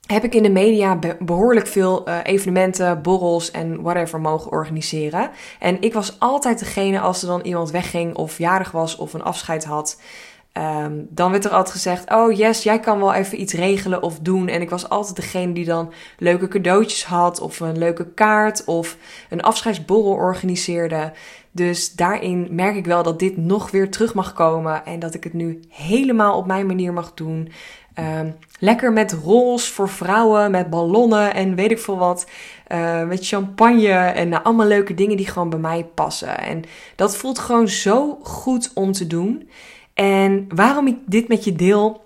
heb 0.07 0.25
ik 0.25 0.35
in 0.35 0.43
de 0.43 0.51
media 0.51 0.99
behoorlijk 1.19 1.67
veel 1.67 2.09
uh, 2.09 2.19
evenementen, 2.23 3.03
borrels 3.03 3.51
en 3.51 3.83
whatever 3.83 4.21
mogen 4.21 4.51
organiseren. 4.51 5.31
En 5.59 5.83
ik 5.83 5.93
was 5.93 6.21
altijd 6.21 6.59
degene 6.59 7.01
als 7.01 7.23
er 7.23 7.29
dan 7.29 7.41
iemand 7.41 7.71
wegging 7.71 8.17
of 8.17 8.39
jarig 8.39 8.71
was 8.71 8.97
of 8.97 9.13
een 9.13 9.23
afscheid 9.23 9.65
had. 9.65 9.99
Um, 10.59 11.07
dan 11.11 11.31
werd 11.31 11.45
er 11.45 11.51
altijd 11.51 11.75
gezegd: 11.75 12.11
Oh 12.11 12.33
yes, 12.33 12.63
jij 12.63 12.81
kan 12.81 12.99
wel 12.99 13.15
even 13.15 13.41
iets 13.41 13.53
regelen 13.53 14.03
of 14.03 14.19
doen. 14.19 14.49
En 14.49 14.61
ik 14.61 14.71
was 14.71 14.89
altijd 14.89 15.17
degene 15.17 15.53
die 15.53 15.65
dan 15.65 15.93
leuke 16.19 16.49
cadeautjes 16.49 17.05
had, 17.05 17.41
of 17.41 17.61
een 17.61 17.79
leuke 17.79 18.13
kaart, 18.13 18.65
of 18.65 18.97
een 19.31 19.43
afscheidsborrel 19.43 20.13
organiseerde. 20.13 21.13
Dus 21.51 21.95
daarin 21.95 22.49
merk 22.51 22.77
ik 22.77 22.85
wel 22.85 23.03
dat 23.03 23.19
dit 23.19 23.37
nog 23.37 23.71
weer 23.71 23.91
terug 23.91 24.15
mag 24.15 24.33
komen 24.33 24.85
en 24.85 24.99
dat 24.99 25.15
ik 25.15 25.25
het 25.25 25.33
nu 25.33 25.61
helemaal 25.69 26.37
op 26.37 26.47
mijn 26.47 26.67
manier 26.67 26.93
mag 26.93 27.15
doen. 27.15 27.53
Um, 27.99 28.37
lekker 28.59 28.93
met 28.93 29.13
roze 29.13 29.73
voor 29.73 29.89
vrouwen, 29.89 30.51
met 30.51 30.71
ballonnen 30.71 31.35
en 31.35 31.55
weet 31.55 31.71
ik 31.71 31.79
veel 31.79 31.99
wat. 31.99 32.27
Uh, 32.73 33.05
met 33.05 33.27
champagne 33.27 33.89
en 33.89 34.29
nou, 34.29 34.45
allemaal 34.45 34.67
leuke 34.67 34.95
dingen 34.95 35.17
die 35.17 35.27
gewoon 35.27 35.51
bij 35.51 35.59
mij 35.59 35.85
passen. 35.95 36.39
En 36.39 36.63
dat 36.97 37.17
voelt 37.17 37.39
gewoon 37.39 37.69
zo 37.69 38.19
goed 38.23 38.71
om 38.75 38.93
te 38.93 39.07
doen. 39.07 39.49
En 39.95 40.47
waarom 40.49 40.87
ik 40.87 40.97
dit 41.07 41.29
met 41.29 41.45
je 41.45 41.53
deel, 41.53 42.05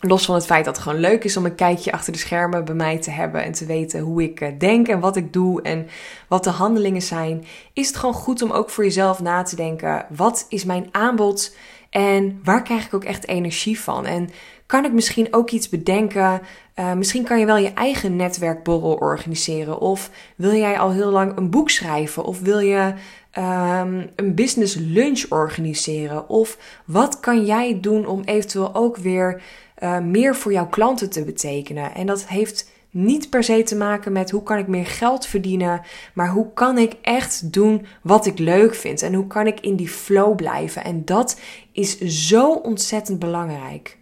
los 0.00 0.24
van 0.24 0.34
het 0.34 0.46
feit 0.46 0.64
dat 0.64 0.74
het 0.74 0.84
gewoon 0.84 1.00
leuk 1.00 1.24
is 1.24 1.36
om 1.36 1.44
een 1.44 1.54
kijkje 1.54 1.92
achter 1.92 2.12
de 2.12 2.18
schermen 2.18 2.64
bij 2.64 2.74
mij 2.74 2.98
te 2.98 3.10
hebben 3.10 3.44
en 3.44 3.52
te 3.52 3.66
weten 3.66 4.00
hoe 4.00 4.22
ik 4.22 4.40
eh, 4.40 4.48
denk 4.58 4.88
en 4.88 5.00
wat 5.00 5.16
ik 5.16 5.32
doe 5.32 5.62
en 5.62 5.86
wat 6.28 6.44
de 6.44 6.50
handelingen 6.50 7.02
zijn, 7.02 7.44
is 7.72 7.86
het 7.86 7.96
gewoon 7.96 8.14
goed 8.14 8.42
om 8.42 8.50
ook 8.50 8.70
voor 8.70 8.84
jezelf 8.84 9.20
na 9.20 9.42
te 9.42 9.56
denken: 9.56 10.06
wat 10.16 10.46
is 10.48 10.64
mijn 10.64 10.88
aanbod 10.90 11.56
en 11.94 12.40
waar 12.44 12.62
krijg 12.62 12.86
ik 12.86 12.94
ook 12.94 13.04
echt 13.04 13.28
energie 13.28 13.80
van? 13.80 14.06
En 14.06 14.30
kan 14.66 14.84
ik 14.84 14.92
misschien 14.92 15.34
ook 15.34 15.50
iets 15.50 15.68
bedenken? 15.68 16.40
Uh, 16.76 16.92
misschien 16.92 17.24
kan 17.24 17.38
je 17.38 17.46
wel 17.46 17.56
je 17.56 17.72
eigen 17.72 18.16
netwerkborrel 18.16 18.94
organiseren. 18.94 19.80
Of 19.80 20.10
wil 20.36 20.52
jij 20.52 20.78
al 20.78 20.92
heel 20.92 21.10
lang 21.10 21.36
een 21.36 21.50
boek 21.50 21.70
schrijven? 21.70 22.24
Of 22.24 22.40
wil 22.40 22.58
je 22.58 22.94
um, 23.38 24.10
een 24.16 24.34
business 24.34 24.74
lunch 24.74 25.24
organiseren? 25.28 26.28
Of 26.28 26.58
wat 26.84 27.20
kan 27.20 27.44
jij 27.44 27.80
doen 27.80 28.06
om 28.06 28.22
eventueel 28.24 28.74
ook 28.74 28.96
weer 28.96 29.42
uh, 29.78 29.98
meer 29.98 30.36
voor 30.36 30.52
jouw 30.52 30.68
klanten 30.68 31.10
te 31.10 31.24
betekenen? 31.24 31.94
En 31.94 32.06
dat 32.06 32.26
heeft 32.26 32.70
niet 32.94 33.30
per 33.30 33.44
se 33.44 33.62
te 33.62 33.76
maken 33.76 34.12
met 34.12 34.30
hoe 34.30 34.42
kan 34.42 34.58
ik 34.58 34.66
meer 34.66 34.86
geld 34.86 35.26
verdienen, 35.26 35.80
maar 36.14 36.28
hoe 36.28 36.52
kan 36.52 36.78
ik 36.78 36.96
echt 37.02 37.52
doen 37.52 37.86
wat 38.02 38.26
ik 38.26 38.38
leuk 38.38 38.74
vind 38.74 39.02
en 39.02 39.14
hoe 39.14 39.26
kan 39.26 39.46
ik 39.46 39.60
in 39.60 39.76
die 39.76 39.88
flow 39.88 40.34
blijven. 40.34 40.84
En 40.84 41.04
dat 41.04 41.40
is 41.72 41.98
zo 41.98 42.52
ontzettend 42.52 43.18
belangrijk. 43.18 43.98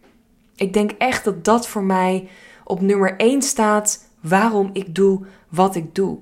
Ik 0.57 0.73
denk 0.73 0.91
echt 0.91 1.25
dat 1.25 1.45
dat 1.45 1.69
voor 1.69 1.85
mij 1.85 2.29
op 2.65 2.81
nummer 2.81 3.17
1 3.17 3.43
staat 3.43 4.09
waarom 4.21 4.71
ik 4.73 4.95
doe 4.95 5.27
wat 5.49 5.77
ik 5.77 5.95
doe. 5.95 6.19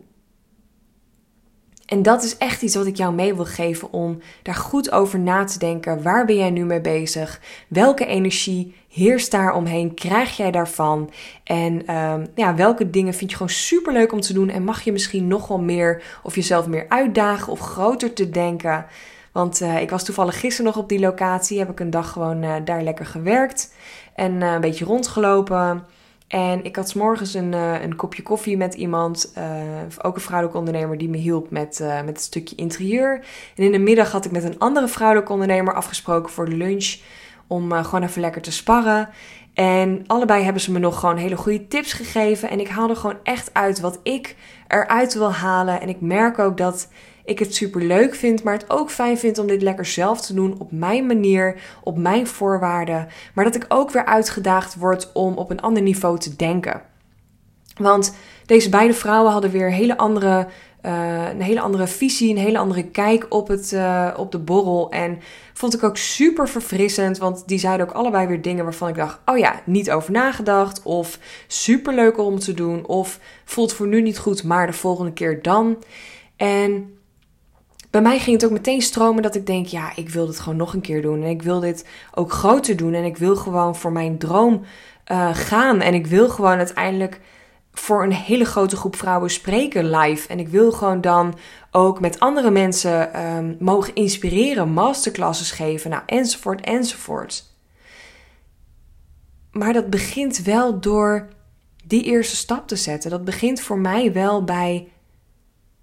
En 1.90 2.02
dat 2.02 2.22
is 2.22 2.36
echt 2.36 2.62
iets 2.62 2.74
wat 2.74 2.86
ik 2.86 2.96
jou 2.96 3.14
mee 3.14 3.34
wil 3.34 3.44
geven 3.44 3.92
om 3.92 4.18
daar 4.42 4.54
goed 4.54 4.90
over 4.90 5.18
na 5.18 5.44
te 5.44 5.58
denken. 5.58 6.02
Waar 6.02 6.24
ben 6.24 6.36
jij 6.36 6.50
nu 6.50 6.64
mee 6.64 6.80
bezig? 6.80 7.40
Welke 7.68 8.06
energie 8.06 8.74
heerst 8.88 9.30
daar 9.30 9.54
omheen? 9.54 9.94
Krijg 9.94 10.36
jij 10.36 10.50
daarvan? 10.50 11.10
En 11.44 11.94
um, 11.94 12.26
ja, 12.34 12.54
welke 12.54 12.90
dingen 12.90 13.14
vind 13.14 13.30
je 13.30 13.36
gewoon 13.36 13.52
super 13.52 13.92
leuk 13.92 14.12
om 14.12 14.20
te 14.20 14.32
doen? 14.32 14.48
En 14.48 14.64
mag 14.64 14.82
je 14.82 14.92
misschien 14.92 15.26
nog 15.26 15.48
wel 15.48 15.60
meer 15.60 16.02
of 16.22 16.34
jezelf 16.34 16.66
meer 16.66 16.86
uitdagen 16.88 17.52
of 17.52 17.60
groter 17.60 18.12
te 18.12 18.30
denken? 18.30 18.86
Want 19.32 19.60
uh, 19.60 19.80
ik 19.80 19.90
was 19.90 20.04
toevallig 20.04 20.40
gisteren 20.40 20.66
nog 20.66 20.82
op 20.82 20.88
die 20.88 21.00
locatie. 21.00 21.58
Heb 21.58 21.70
ik 21.70 21.80
een 21.80 21.90
dag 21.90 22.12
gewoon 22.12 22.42
uh, 22.42 22.54
daar 22.64 22.82
lekker 22.82 23.06
gewerkt. 23.06 23.74
En 24.14 24.32
uh, 24.32 24.52
een 24.52 24.60
beetje 24.60 24.84
rondgelopen. 24.84 25.84
En 26.30 26.64
ik 26.64 26.76
had 26.76 26.88
s 26.88 26.94
morgens 26.94 27.34
een, 27.34 27.52
een 27.52 27.96
kopje 27.96 28.22
koffie 28.22 28.56
met 28.56 28.74
iemand. 28.74 29.32
ook 30.02 30.14
een 30.14 30.20
vrouwelijke 30.20 30.58
ondernemer 30.58 30.98
die 30.98 31.08
me 31.08 31.16
hielp 31.16 31.50
met, 31.50 31.78
met 31.80 32.06
het 32.06 32.20
stukje 32.20 32.56
interieur. 32.56 33.24
En 33.56 33.64
in 33.64 33.72
de 33.72 33.78
middag 33.78 34.12
had 34.12 34.24
ik 34.24 34.30
met 34.30 34.44
een 34.44 34.58
andere 34.58 34.88
vrouwelijke 34.88 35.32
ondernemer 35.32 35.74
afgesproken 35.74 36.32
voor 36.32 36.44
de 36.44 36.56
lunch. 36.56 36.98
Om 37.46 37.72
gewoon 37.72 38.02
even 38.02 38.20
lekker 38.20 38.42
te 38.42 38.52
sparren. 38.52 39.08
En 39.54 40.04
allebei 40.06 40.44
hebben 40.44 40.62
ze 40.62 40.72
me 40.72 40.78
nog 40.78 41.00
gewoon 41.00 41.16
hele 41.16 41.36
goede 41.36 41.66
tips 41.66 41.92
gegeven. 41.92 42.50
En 42.50 42.60
ik 42.60 42.68
haal 42.68 42.88
er 42.88 42.96
gewoon 42.96 43.18
echt 43.22 43.50
uit 43.52 43.80
wat 43.80 44.00
ik 44.02 44.36
eruit 44.68 45.14
wil 45.14 45.32
halen. 45.32 45.80
En 45.80 45.88
ik 45.88 46.00
merk 46.00 46.38
ook 46.38 46.56
dat 46.56 46.88
ik 47.24 47.38
het 47.38 47.54
super 47.54 47.82
leuk 47.82 48.14
vind, 48.14 48.42
maar 48.42 48.54
het 48.54 48.70
ook 48.70 48.90
fijn 48.90 49.18
vind 49.18 49.38
om 49.38 49.46
dit 49.46 49.62
lekker 49.62 49.86
zelf 49.86 50.20
te 50.20 50.34
doen 50.34 50.54
op 50.58 50.72
mijn 50.72 51.06
manier, 51.06 51.60
op 51.82 51.98
mijn 51.98 52.26
voorwaarden. 52.26 53.08
Maar 53.34 53.44
dat 53.44 53.54
ik 53.54 53.64
ook 53.68 53.90
weer 53.90 54.04
uitgedaagd 54.04 54.76
word 54.76 55.12
om 55.12 55.36
op 55.36 55.50
een 55.50 55.60
ander 55.60 55.82
niveau 55.82 56.18
te 56.18 56.36
denken. 56.36 56.82
Want 57.76 58.14
deze 58.46 58.68
beide 58.68 58.94
vrouwen 58.94 59.32
hadden 59.32 59.50
weer 59.50 59.72
hele 59.72 59.96
andere, 59.96 60.46
uh, 60.82 61.28
een 61.30 61.40
hele 61.40 61.60
andere 61.60 61.86
visie, 61.86 62.30
een 62.30 62.42
hele 62.42 62.58
andere 62.58 62.84
kijk 62.84 63.26
op, 63.28 63.48
het, 63.48 63.72
uh, 63.72 64.14
op 64.16 64.32
de 64.32 64.38
borrel. 64.38 64.90
En 64.90 65.18
vond 65.52 65.74
ik 65.74 65.82
ook 65.82 65.96
super 65.96 66.48
verfrissend, 66.48 67.18
want 67.18 67.42
die 67.48 67.58
zeiden 67.58 67.88
ook 67.88 67.94
allebei 67.94 68.26
weer 68.26 68.42
dingen 68.42 68.64
waarvan 68.64 68.88
ik 68.88 68.94
dacht: 68.94 69.18
oh 69.24 69.38
ja, 69.38 69.60
niet 69.64 69.90
over 69.90 70.12
nagedacht. 70.12 70.82
Of 70.82 71.18
super 71.46 71.94
leuk 71.94 72.18
om 72.18 72.38
te 72.38 72.54
doen. 72.54 72.86
Of 72.86 73.18
voelt 73.44 73.72
voor 73.72 73.86
nu 73.86 74.02
niet 74.02 74.18
goed, 74.18 74.44
maar 74.44 74.66
de 74.66 74.72
volgende 74.72 75.12
keer 75.12 75.42
dan. 75.42 75.76
En 76.36 76.94
bij 77.90 78.02
mij 78.02 78.18
ging 78.18 78.36
het 78.36 78.44
ook 78.44 78.56
meteen 78.56 78.82
stromen 78.82 79.22
dat 79.22 79.34
ik 79.34 79.46
denk: 79.46 79.66
ja, 79.66 79.96
ik 79.96 80.08
wil 80.08 80.26
dit 80.26 80.40
gewoon 80.40 80.58
nog 80.58 80.74
een 80.74 80.80
keer 80.80 81.02
doen. 81.02 81.22
En 81.22 81.30
ik 81.30 81.42
wil 81.42 81.60
dit 81.60 81.86
ook 82.14 82.32
groter 82.32 82.76
doen. 82.76 82.94
En 82.94 83.04
ik 83.04 83.16
wil 83.16 83.36
gewoon 83.36 83.76
voor 83.76 83.92
mijn 83.92 84.18
droom 84.18 84.62
uh, 85.12 85.28
gaan. 85.32 85.80
En 85.80 85.94
ik 85.94 86.06
wil 86.06 86.28
gewoon 86.28 86.56
uiteindelijk 86.56 87.20
voor 87.72 88.02
een 88.02 88.12
hele 88.12 88.44
grote 88.44 88.76
groep 88.76 88.96
vrouwen 88.96 89.30
spreken 89.30 89.90
live. 89.90 90.28
En 90.28 90.38
ik 90.38 90.48
wil 90.48 90.72
gewoon 90.72 91.00
dan 91.00 91.38
ook 91.70 92.00
met 92.00 92.20
andere 92.20 92.50
mensen 92.50 93.26
um, 93.26 93.56
mogen 93.58 93.94
inspireren, 93.94 94.68
masterclasses 94.68 95.50
geven, 95.50 95.90
nou, 95.90 96.02
enzovoort, 96.06 96.60
enzovoort. 96.60 97.44
Maar 99.52 99.72
dat 99.72 99.90
begint 99.90 100.42
wel 100.42 100.80
door 100.80 101.28
die 101.84 102.02
eerste 102.02 102.36
stap 102.36 102.68
te 102.68 102.76
zetten. 102.76 103.10
Dat 103.10 103.24
begint 103.24 103.60
voor 103.60 103.78
mij 103.78 104.12
wel 104.12 104.44
bij 104.44 104.88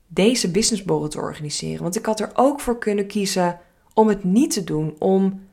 deze 0.08 0.52
businessborrel 0.52 1.08
te 1.08 1.18
organiseren. 1.18 1.84
Want 1.84 1.96
ik 1.96 2.06
had 2.06 2.20
er 2.20 2.32
ook 2.34 2.60
voor 2.60 2.78
kunnen 2.78 3.08
kiezen 3.08 3.60
om 3.94 4.08
het 4.08 4.24
niet 4.24 4.52
te 4.52 4.64
doen, 4.64 4.96
om 5.00 5.46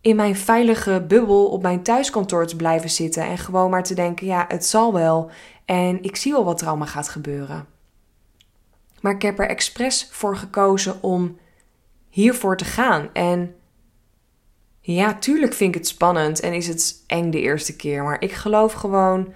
in 0.00 0.16
mijn 0.16 0.36
veilige 0.36 1.04
bubbel 1.08 1.46
op 1.46 1.62
mijn 1.62 1.82
thuiskantoor 1.82 2.46
te 2.46 2.56
blijven 2.56 2.90
zitten 2.90 3.22
en 3.22 3.38
gewoon 3.38 3.70
maar 3.70 3.82
te 3.82 3.94
denken: 3.94 4.26
ja, 4.26 4.44
het 4.48 4.66
zal 4.66 4.92
wel 4.92 5.30
en 5.64 6.02
ik 6.02 6.16
zie 6.16 6.32
wel 6.32 6.44
wat 6.44 6.60
er 6.60 6.66
allemaal 6.66 6.86
gaat 6.86 7.08
gebeuren. 7.08 7.66
Maar 9.00 9.14
ik 9.14 9.22
heb 9.22 9.38
er 9.38 9.48
expres 9.48 10.08
voor 10.10 10.36
gekozen 10.36 11.02
om 11.02 11.38
hiervoor 12.08 12.56
te 12.56 12.64
gaan. 12.64 13.08
En 13.12 13.54
ja, 14.80 15.14
tuurlijk 15.14 15.52
vind 15.52 15.74
ik 15.74 15.80
het 15.80 15.88
spannend 15.88 16.40
en 16.40 16.52
is 16.52 16.66
het 16.66 17.04
eng 17.06 17.30
de 17.30 17.40
eerste 17.40 17.76
keer, 17.76 18.02
maar 18.02 18.20
ik 18.20 18.32
geloof 18.32 18.72
gewoon 18.72 19.32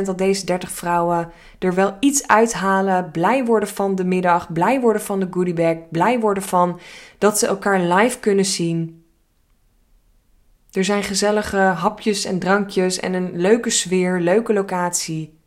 100% 0.00 0.02
dat 0.04 0.18
deze 0.18 0.46
30 0.46 0.70
vrouwen 0.70 1.32
er 1.58 1.74
wel 1.74 1.96
iets 2.00 2.26
uithalen, 2.26 3.10
blij 3.10 3.44
worden 3.44 3.68
van 3.68 3.94
de 3.94 4.04
middag, 4.04 4.52
blij 4.52 4.80
worden 4.80 5.02
van 5.02 5.20
de 5.20 5.28
goodiebag, 5.30 5.76
blij 5.90 6.20
worden 6.20 6.42
van 6.42 6.80
dat 7.18 7.38
ze 7.38 7.46
elkaar 7.46 7.80
live 7.80 8.18
kunnen 8.18 8.44
zien 8.44 9.02
er 10.72 10.84
zijn 10.84 11.02
gezellige 11.02 11.56
hapjes 11.56 12.24
en 12.24 12.38
drankjes 12.38 13.00
en 13.00 13.14
een 13.14 13.36
leuke 13.36 13.70
sfeer, 13.70 14.20
leuke 14.20 14.52
locatie. 14.52 15.38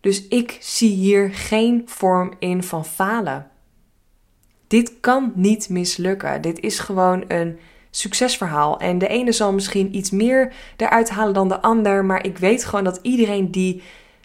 Dus 0.00 0.28
ik 0.28 0.56
zie 0.60 0.94
hier 0.94 1.34
geen 1.34 1.82
vorm 1.84 2.32
in 2.38 2.62
van 2.62 2.84
falen. 2.84 3.50
Dit 4.66 5.00
kan 5.00 5.32
niet 5.34 5.68
mislukken. 5.68 6.42
Dit 6.42 6.60
is 6.60 6.78
gewoon 6.78 7.24
een 7.28 7.58
succesverhaal. 7.90 8.80
En 8.80 8.98
de 8.98 9.08
ene 9.08 9.32
zal 9.32 9.52
misschien 9.52 9.96
iets 9.96 10.10
meer 10.10 10.52
eruit 10.76 11.10
halen 11.10 11.34
dan 11.34 11.48
de 11.48 11.60
ander. 11.60 12.04
Maar 12.04 12.24
ik 12.24 12.38
weet 12.38 12.64
gewoon 12.64 12.84
dat 12.84 12.98
iedereen 13.02 13.50
die 13.50 13.82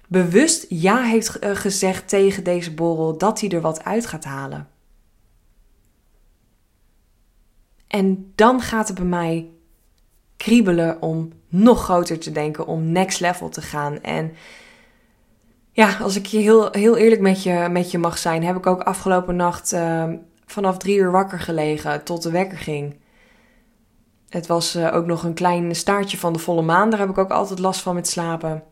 bewust 0.08 0.66
ja 0.70 1.02
heeft 1.02 1.40
eh, 1.40 1.56
gezegd 1.56 2.10
tegen 2.10 2.44
deze 2.44 2.74
borrel, 2.74 3.18
dat 3.18 3.40
hij 3.40 3.50
er 3.50 3.62
wat 3.62 3.84
uit 3.84 4.06
gaat 4.06 4.24
halen. 4.24 4.68
En 7.88 8.32
dan 8.36 8.62
gaat 8.62 8.88
het 8.88 8.98
bij 8.98 9.06
mij 9.06 9.50
kriebelen 10.38 11.02
om 11.02 11.32
nog 11.48 11.84
groter 11.84 12.20
te 12.20 12.32
denken, 12.32 12.68
om 12.68 12.92
next 12.92 13.20
level 13.20 13.50
te 13.50 13.62
gaan. 13.62 14.02
En 14.02 14.34
ja, 15.72 15.98
als 15.98 16.16
ik 16.16 16.26
je 16.26 16.38
heel, 16.38 16.72
heel 16.72 16.98
eerlijk 16.98 17.22
met 17.22 17.44
je, 17.44 17.68
met 17.72 17.92
je 17.92 17.98
mag 17.98 18.18
zijn, 18.18 18.44
heb 18.44 18.56
ik 18.56 18.66
ook 18.66 18.82
afgelopen 18.82 19.36
nacht 19.36 19.74
uh, 19.74 20.04
vanaf 20.46 20.78
drie 20.78 20.98
uur 20.98 21.12
wakker 21.12 21.40
gelegen 21.40 22.04
tot 22.04 22.24
de 22.24 22.32
wekker 22.32 22.58
ging. 22.58 22.96
Het 24.34 24.48
was 24.48 24.76
uh, 24.76 24.96
ook 24.96 25.06
nog 25.06 25.24
een 25.24 25.34
klein 25.34 25.76
staartje 25.76 26.18
van 26.18 26.34
de 26.34 26.40
volle 26.40 26.62
maan, 26.62 26.90
daar 26.90 27.00
heb 27.00 27.10
ik 27.10 27.18
ook 27.18 27.32
altijd 27.32 27.60
last 27.60 27.82
van 27.82 27.96
met 27.96 28.08
slapen. 28.08 28.64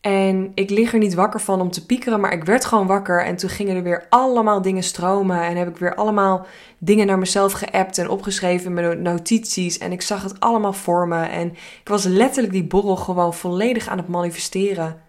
En 0.00 0.52
ik 0.54 0.70
lig 0.70 0.92
er 0.92 0.98
niet 0.98 1.14
wakker 1.14 1.40
van 1.40 1.60
om 1.60 1.70
te 1.70 1.86
piekeren, 1.86 2.20
maar 2.20 2.32
ik 2.32 2.44
werd 2.44 2.64
gewoon 2.64 2.86
wakker. 2.86 3.24
En 3.24 3.36
toen 3.36 3.50
gingen 3.50 3.76
er 3.76 3.82
weer 3.82 4.06
allemaal 4.08 4.62
dingen 4.62 4.82
stromen. 4.82 5.42
En 5.42 5.56
heb 5.56 5.68
ik 5.68 5.76
weer 5.76 5.94
allemaal 5.94 6.46
dingen 6.78 7.06
naar 7.06 7.18
mezelf 7.18 7.52
geappt 7.52 7.98
en 7.98 8.08
opgeschreven 8.08 8.66
in 8.66 8.72
mijn 8.72 9.02
notities. 9.02 9.78
En 9.78 9.92
ik 9.92 10.02
zag 10.02 10.22
het 10.22 10.40
allemaal 10.40 10.72
voor 10.72 11.08
me. 11.08 11.22
En 11.22 11.48
ik 11.80 11.88
was 11.88 12.04
letterlijk 12.04 12.52
die 12.52 12.66
borrel 12.66 12.96
gewoon 12.96 13.34
volledig 13.34 13.88
aan 13.88 13.98
het 13.98 14.08
manifesteren. 14.08 15.00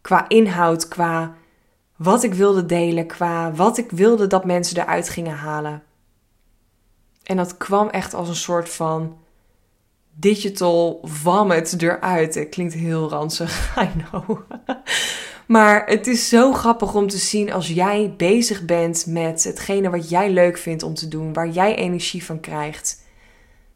Qua 0.00 0.28
inhoud, 0.28 0.88
qua 0.88 1.34
wat 1.96 2.22
ik 2.22 2.34
wilde 2.34 2.66
delen, 2.66 3.06
qua 3.06 3.52
wat 3.52 3.78
ik 3.78 3.90
wilde 3.90 4.26
dat 4.26 4.44
mensen 4.44 4.80
eruit 4.80 5.08
gingen 5.08 5.36
halen. 5.36 5.82
En 7.24 7.36
dat 7.36 7.56
kwam 7.56 7.88
echt 7.88 8.14
als 8.14 8.28
een 8.28 8.34
soort 8.34 8.68
van 8.68 9.18
digital 10.14 11.00
vomit 11.02 11.82
eruit. 11.82 12.34
Het 12.34 12.48
klinkt 12.48 12.74
heel 12.74 13.08
ranzig, 13.08 13.76
I 13.84 13.88
know. 13.98 14.40
maar 15.46 15.86
het 15.86 16.06
is 16.06 16.28
zo 16.28 16.52
grappig 16.52 16.94
om 16.94 17.08
te 17.08 17.18
zien 17.18 17.52
als 17.52 17.68
jij 17.68 18.14
bezig 18.16 18.64
bent 18.64 19.06
met 19.06 19.44
hetgene 19.44 19.90
wat 19.90 20.08
jij 20.08 20.30
leuk 20.30 20.58
vindt 20.58 20.82
om 20.82 20.94
te 20.94 21.08
doen, 21.08 21.32
waar 21.32 21.48
jij 21.48 21.74
energie 21.74 22.24
van 22.24 22.40
krijgt. 22.40 23.02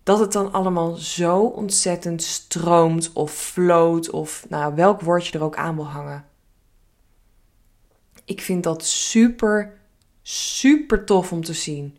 Dat 0.03 0.19
het 0.19 0.33
dan 0.33 0.53
allemaal 0.53 0.95
zo 0.95 1.41
ontzettend 1.41 2.23
stroomt 2.23 3.13
of 3.13 3.33
floot 3.33 4.11
of 4.11 4.47
nou, 4.49 4.75
welk 4.75 5.01
woord 5.01 5.27
je 5.27 5.39
er 5.39 5.45
ook 5.45 5.57
aan 5.57 5.75
wil 5.75 5.87
hangen. 5.87 6.25
Ik 8.25 8.41
vind 8.41 8.63
dat 8.63 8.85
super, 8.85 9.79
super 10.23 11.05
tof 11.05 11.33
om 11.33 11.45
te 11.45 11.53
zien. 11.53 11.98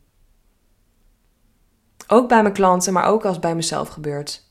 Ook 2.12 2.28
bij 2.28 2.42
mijn 2.42 2.54
klanten, 2.54 2.94
maar 2.94 3.06
ook 3.06 3.26
als 3.26 3.40
bij 3.40 3.56
mezelf 3.56 3.88
gebeurt. 3.88 4.44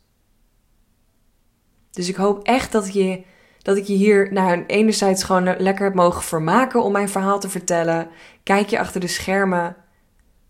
Dus 1.91 2.09
ik 2.09 2.17
hoop 2.17 2.43
echt 2.43 2.73
dat, 2.73 2.93
je, 2.93 3.25
dat 3.63 3.77
ik 3.77 3.85
je 3.85 3.95
hier 3.95 4.33
nou, 4.33 4.65
enerzijds 4.67 5.23
gewoon 5.23 5.57
lekker 5.59 5.85
heb 5.85 5.95
mogen 5.95 6.23
vermaken 6.23 6.83
om 6.83 6.93
mijn 6.93 7.09
verhaal 7.09 7.41
te 7.41 7.49
vertellen. 7.49 8.09
Kijk 8.43 8.69
je 8.69 8.79
achter 8.79 9.01
de 9.01 9.07
schermen. 9.07 9.77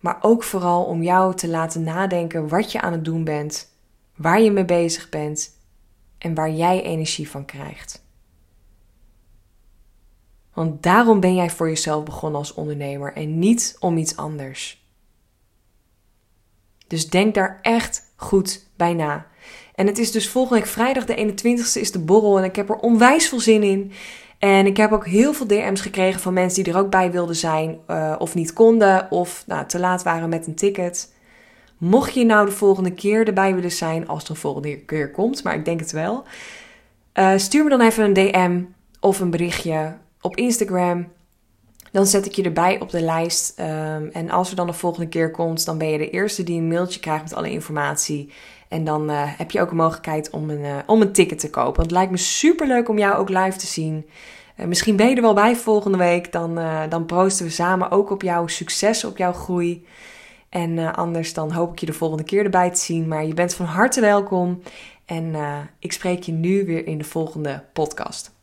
Maar 0.00 0.18
ook 0.20 0.42
vooral 0.42 0.84
om 0.84 1.02
jou 1.02 1.34
te 1.34 1.48
laten 1.48 1.82
nadenken 1.82 2.48
wat 2.48 2.72
je 2.72 2.80
aan 2.80 2.92
het 2.92 3.04
doen 3.04 3.24
bent. 3.24 3.68
Waar 4.16 4.40
je 4.40 4.50
mee 4.50 4.64
bezig 4.64 5.08
bent. 5.08 5.50
En 6.18 6.34
waar 6.34 6.50
jij 6.50 6.82
energie 6.82 7.30
van 7.30 7.44
krijgt. 7.44 8.06
Want 10.52 10.82
daarom 10.82 11.20
ben 11.20 11.34
jij 11.34 11.50
voor 11.50 11.68
jezelf 11.68 12.04
begonnen 12.04 12.38
als 12.38 12.54
ondernemer 12.54 13.12
en 13.12 13.38
niet 13.38 13.76
om 13.78 13.96
iets 13.96 14.16
anders. 14.16 14.87
Dus 16.88 17.08
denk 17.08 17.34
daar 17.34 17.58
echt 17.62 18.02
goed 18.16 18.66
bij 18.76 18.94
na. 18.94 19.26
En 19.74 19.86
het 19.86 19.98
is 19.98 20.10
dus 20.10 20.28
volgende 20.28 20.60
week 20.60 20.70
vrijdag 20.70 21.04
de 21.04 21.32
21ste 21.32 21.80
is 21.80 21.92
de 21.92 21.98
borrel 21.98 22.38
en 22.38 22.44
ik 22.44 22.56
heb 22.56 22.68
er 22.68 22.76
onwijs 22.76 23.28
veel 23.28 23.40
zin 23.40 23.62
in. 23.62 23.92
En 24.38 24.66
ik 24.66 24.76
heb 24.76 24.92
ook 24.92 25.06
heel 25.06 25.32
veel 25.32 25.46
DM's 25.46 25.80
gekregen 25.80 26.20
van 26.20 26.32
mensen 26.32 26.64
die 26.64 26.72
er 26.72 26.78
ook 26.78 26.90
bij 26.90 27.10
wilden 27.10 27.36
zijn 27.36 27.78
uh, 27.90 28.14
of 28.18 28.34
niet 28.34 28.52
konden 28.52 29.10
of 29.10 29.44
nou, 29.46 29.66
te 29.66 29.78
laat 29.78 30.02
waren 30.02 30.28
met 30.28 30.46
een 30.46 30.54
ticket. 30.54 31.12
Mocht 31.78 32.14
je 32.14 32.24
nou 32.24 32.46
de 32.46 32.52
volgende 32.52 32.92
keer 32.92 33.26
erbij 33.26 33.54
willen 33.54 33.72
zijn, 33.72 34.08
als 34.08 34.28
een 34.28 34.36
volgende 34.36 34.78
keer 34.78 35.10
komt, 35.10 35.44
maar 35.44 35.54
ik 35.54 35.64
denk 35.64 35.80
het 35.80 35.92
wel. 35.92 36.24
Uh, 37.14 37.32
stuur 37.36 37.64
me 37.64 37.70
dan 37.70 37.80
even 37.80 38.04
een 38.04 38.12
DM 38.12 38.62
of 39.00 39.20
een 39.20 39.30
berichtje 39.30 39.96
op 40.20 40.36
Instagram. 40.36 41.08
Dan 41.92 42.06
zet 42.06 42.26
ik 42.26 42.32
je 42.32 42.42
erbij 42.42 42.80
op 42.80 42.90
de 42.90 43.00
lijst. 43.00 43.52
Ehm, 43.56 44.08
en 44.12 44.30
als 44.30 44.50
er 44.50 44.56
dan 44.56 44.66
de 44.66 44.72
volgende 44.72 45.08
keer 45.08 45.30
komt, 45.30 45.64
dan 45.64 45.78
ben 45.78 45.88
je 45.88 45.98
de 45.98 46.10
eerste 46.10 46.42
die 46.42 46.60
een 46.60 46.68
mailtje 46.68 47.00
krijgt 47.00 47.22
met 47.22 47.34
alle 47.34 47.50
informatie. 47.50 48.32
En 48.68 48.84
dan 48.84 49.10
eh, 49.10 49.22
heb 49.24 49.50
je 49.50 49.60
ook 49.60 49.68
de 49.68 49.74
mogelijkheid 49.74 50.30
om 50.30 50.50
een, 50.50 50.64
eh, 50.64 50.76
om 50.86 51.00
een 51.00 51.12
ticket 51.12 51.38
te 51.38 51.50
kopen. 51.50 51.74
Want 51.74 51.86
het 51.86 51.90
lijkt 51.90 52.10
me 52.10 52.16
super 52.16 52.66
leuk 52.66 52.88
om 52.88 52.98
jou 52.98 53.16
ook 53.16 53.28
live 53.28 53.58
te 53.58 53.66
zien. 53.66 54.06
Eh, 54.56 54.66
misschien 54.66 54.96
ben 54.96 55.08
je 55.08 55.14
er 55.14 55.22
wel 55.22 55.34
bij 55.34 55.56
volgende 55.56 55.98
week. 55.98 56.32
Dan, 56.32 56.60
dan 56.88 57.06
proosten 57.06 57.46
we 57.46 57.52
samen 57.52 57.90
ook 57.90 58.10
op 58.10 58.22
jouw 58.22 58.46
succes, 58.46 59.04
op 59.04 59.16
jouw 59.16 59.32
groei. 59.32 59.86
En 60.48 60.94
anders 60.94 61.34
dan 61.34 61.52
hoop 61.52 61.72
ik 61.72 61.78
je 61.78 61.86
de 61.86 61.92
volgende 61.92 62.24
keer 62.24 62.44
erbij 62.44 62.70
te 62.70 62.80
zien. 62.80 63.08
Maar 63.08 63.26
je 63.26 63.34
bent 63.34 63.54
van 63.54 63.66
harte 63.66 64.00
welkom. 64.00 64.62
En 65.04 65.34
ik 65.78 65.92
spreek 65.92 66.22
je 66.22 66.32
nu 66.32 66.66
weer 66.66 66.86
in 66.86 66.98
de 66.98 67.04
volgende 67.04 67.64
podcast. 67.72 68.37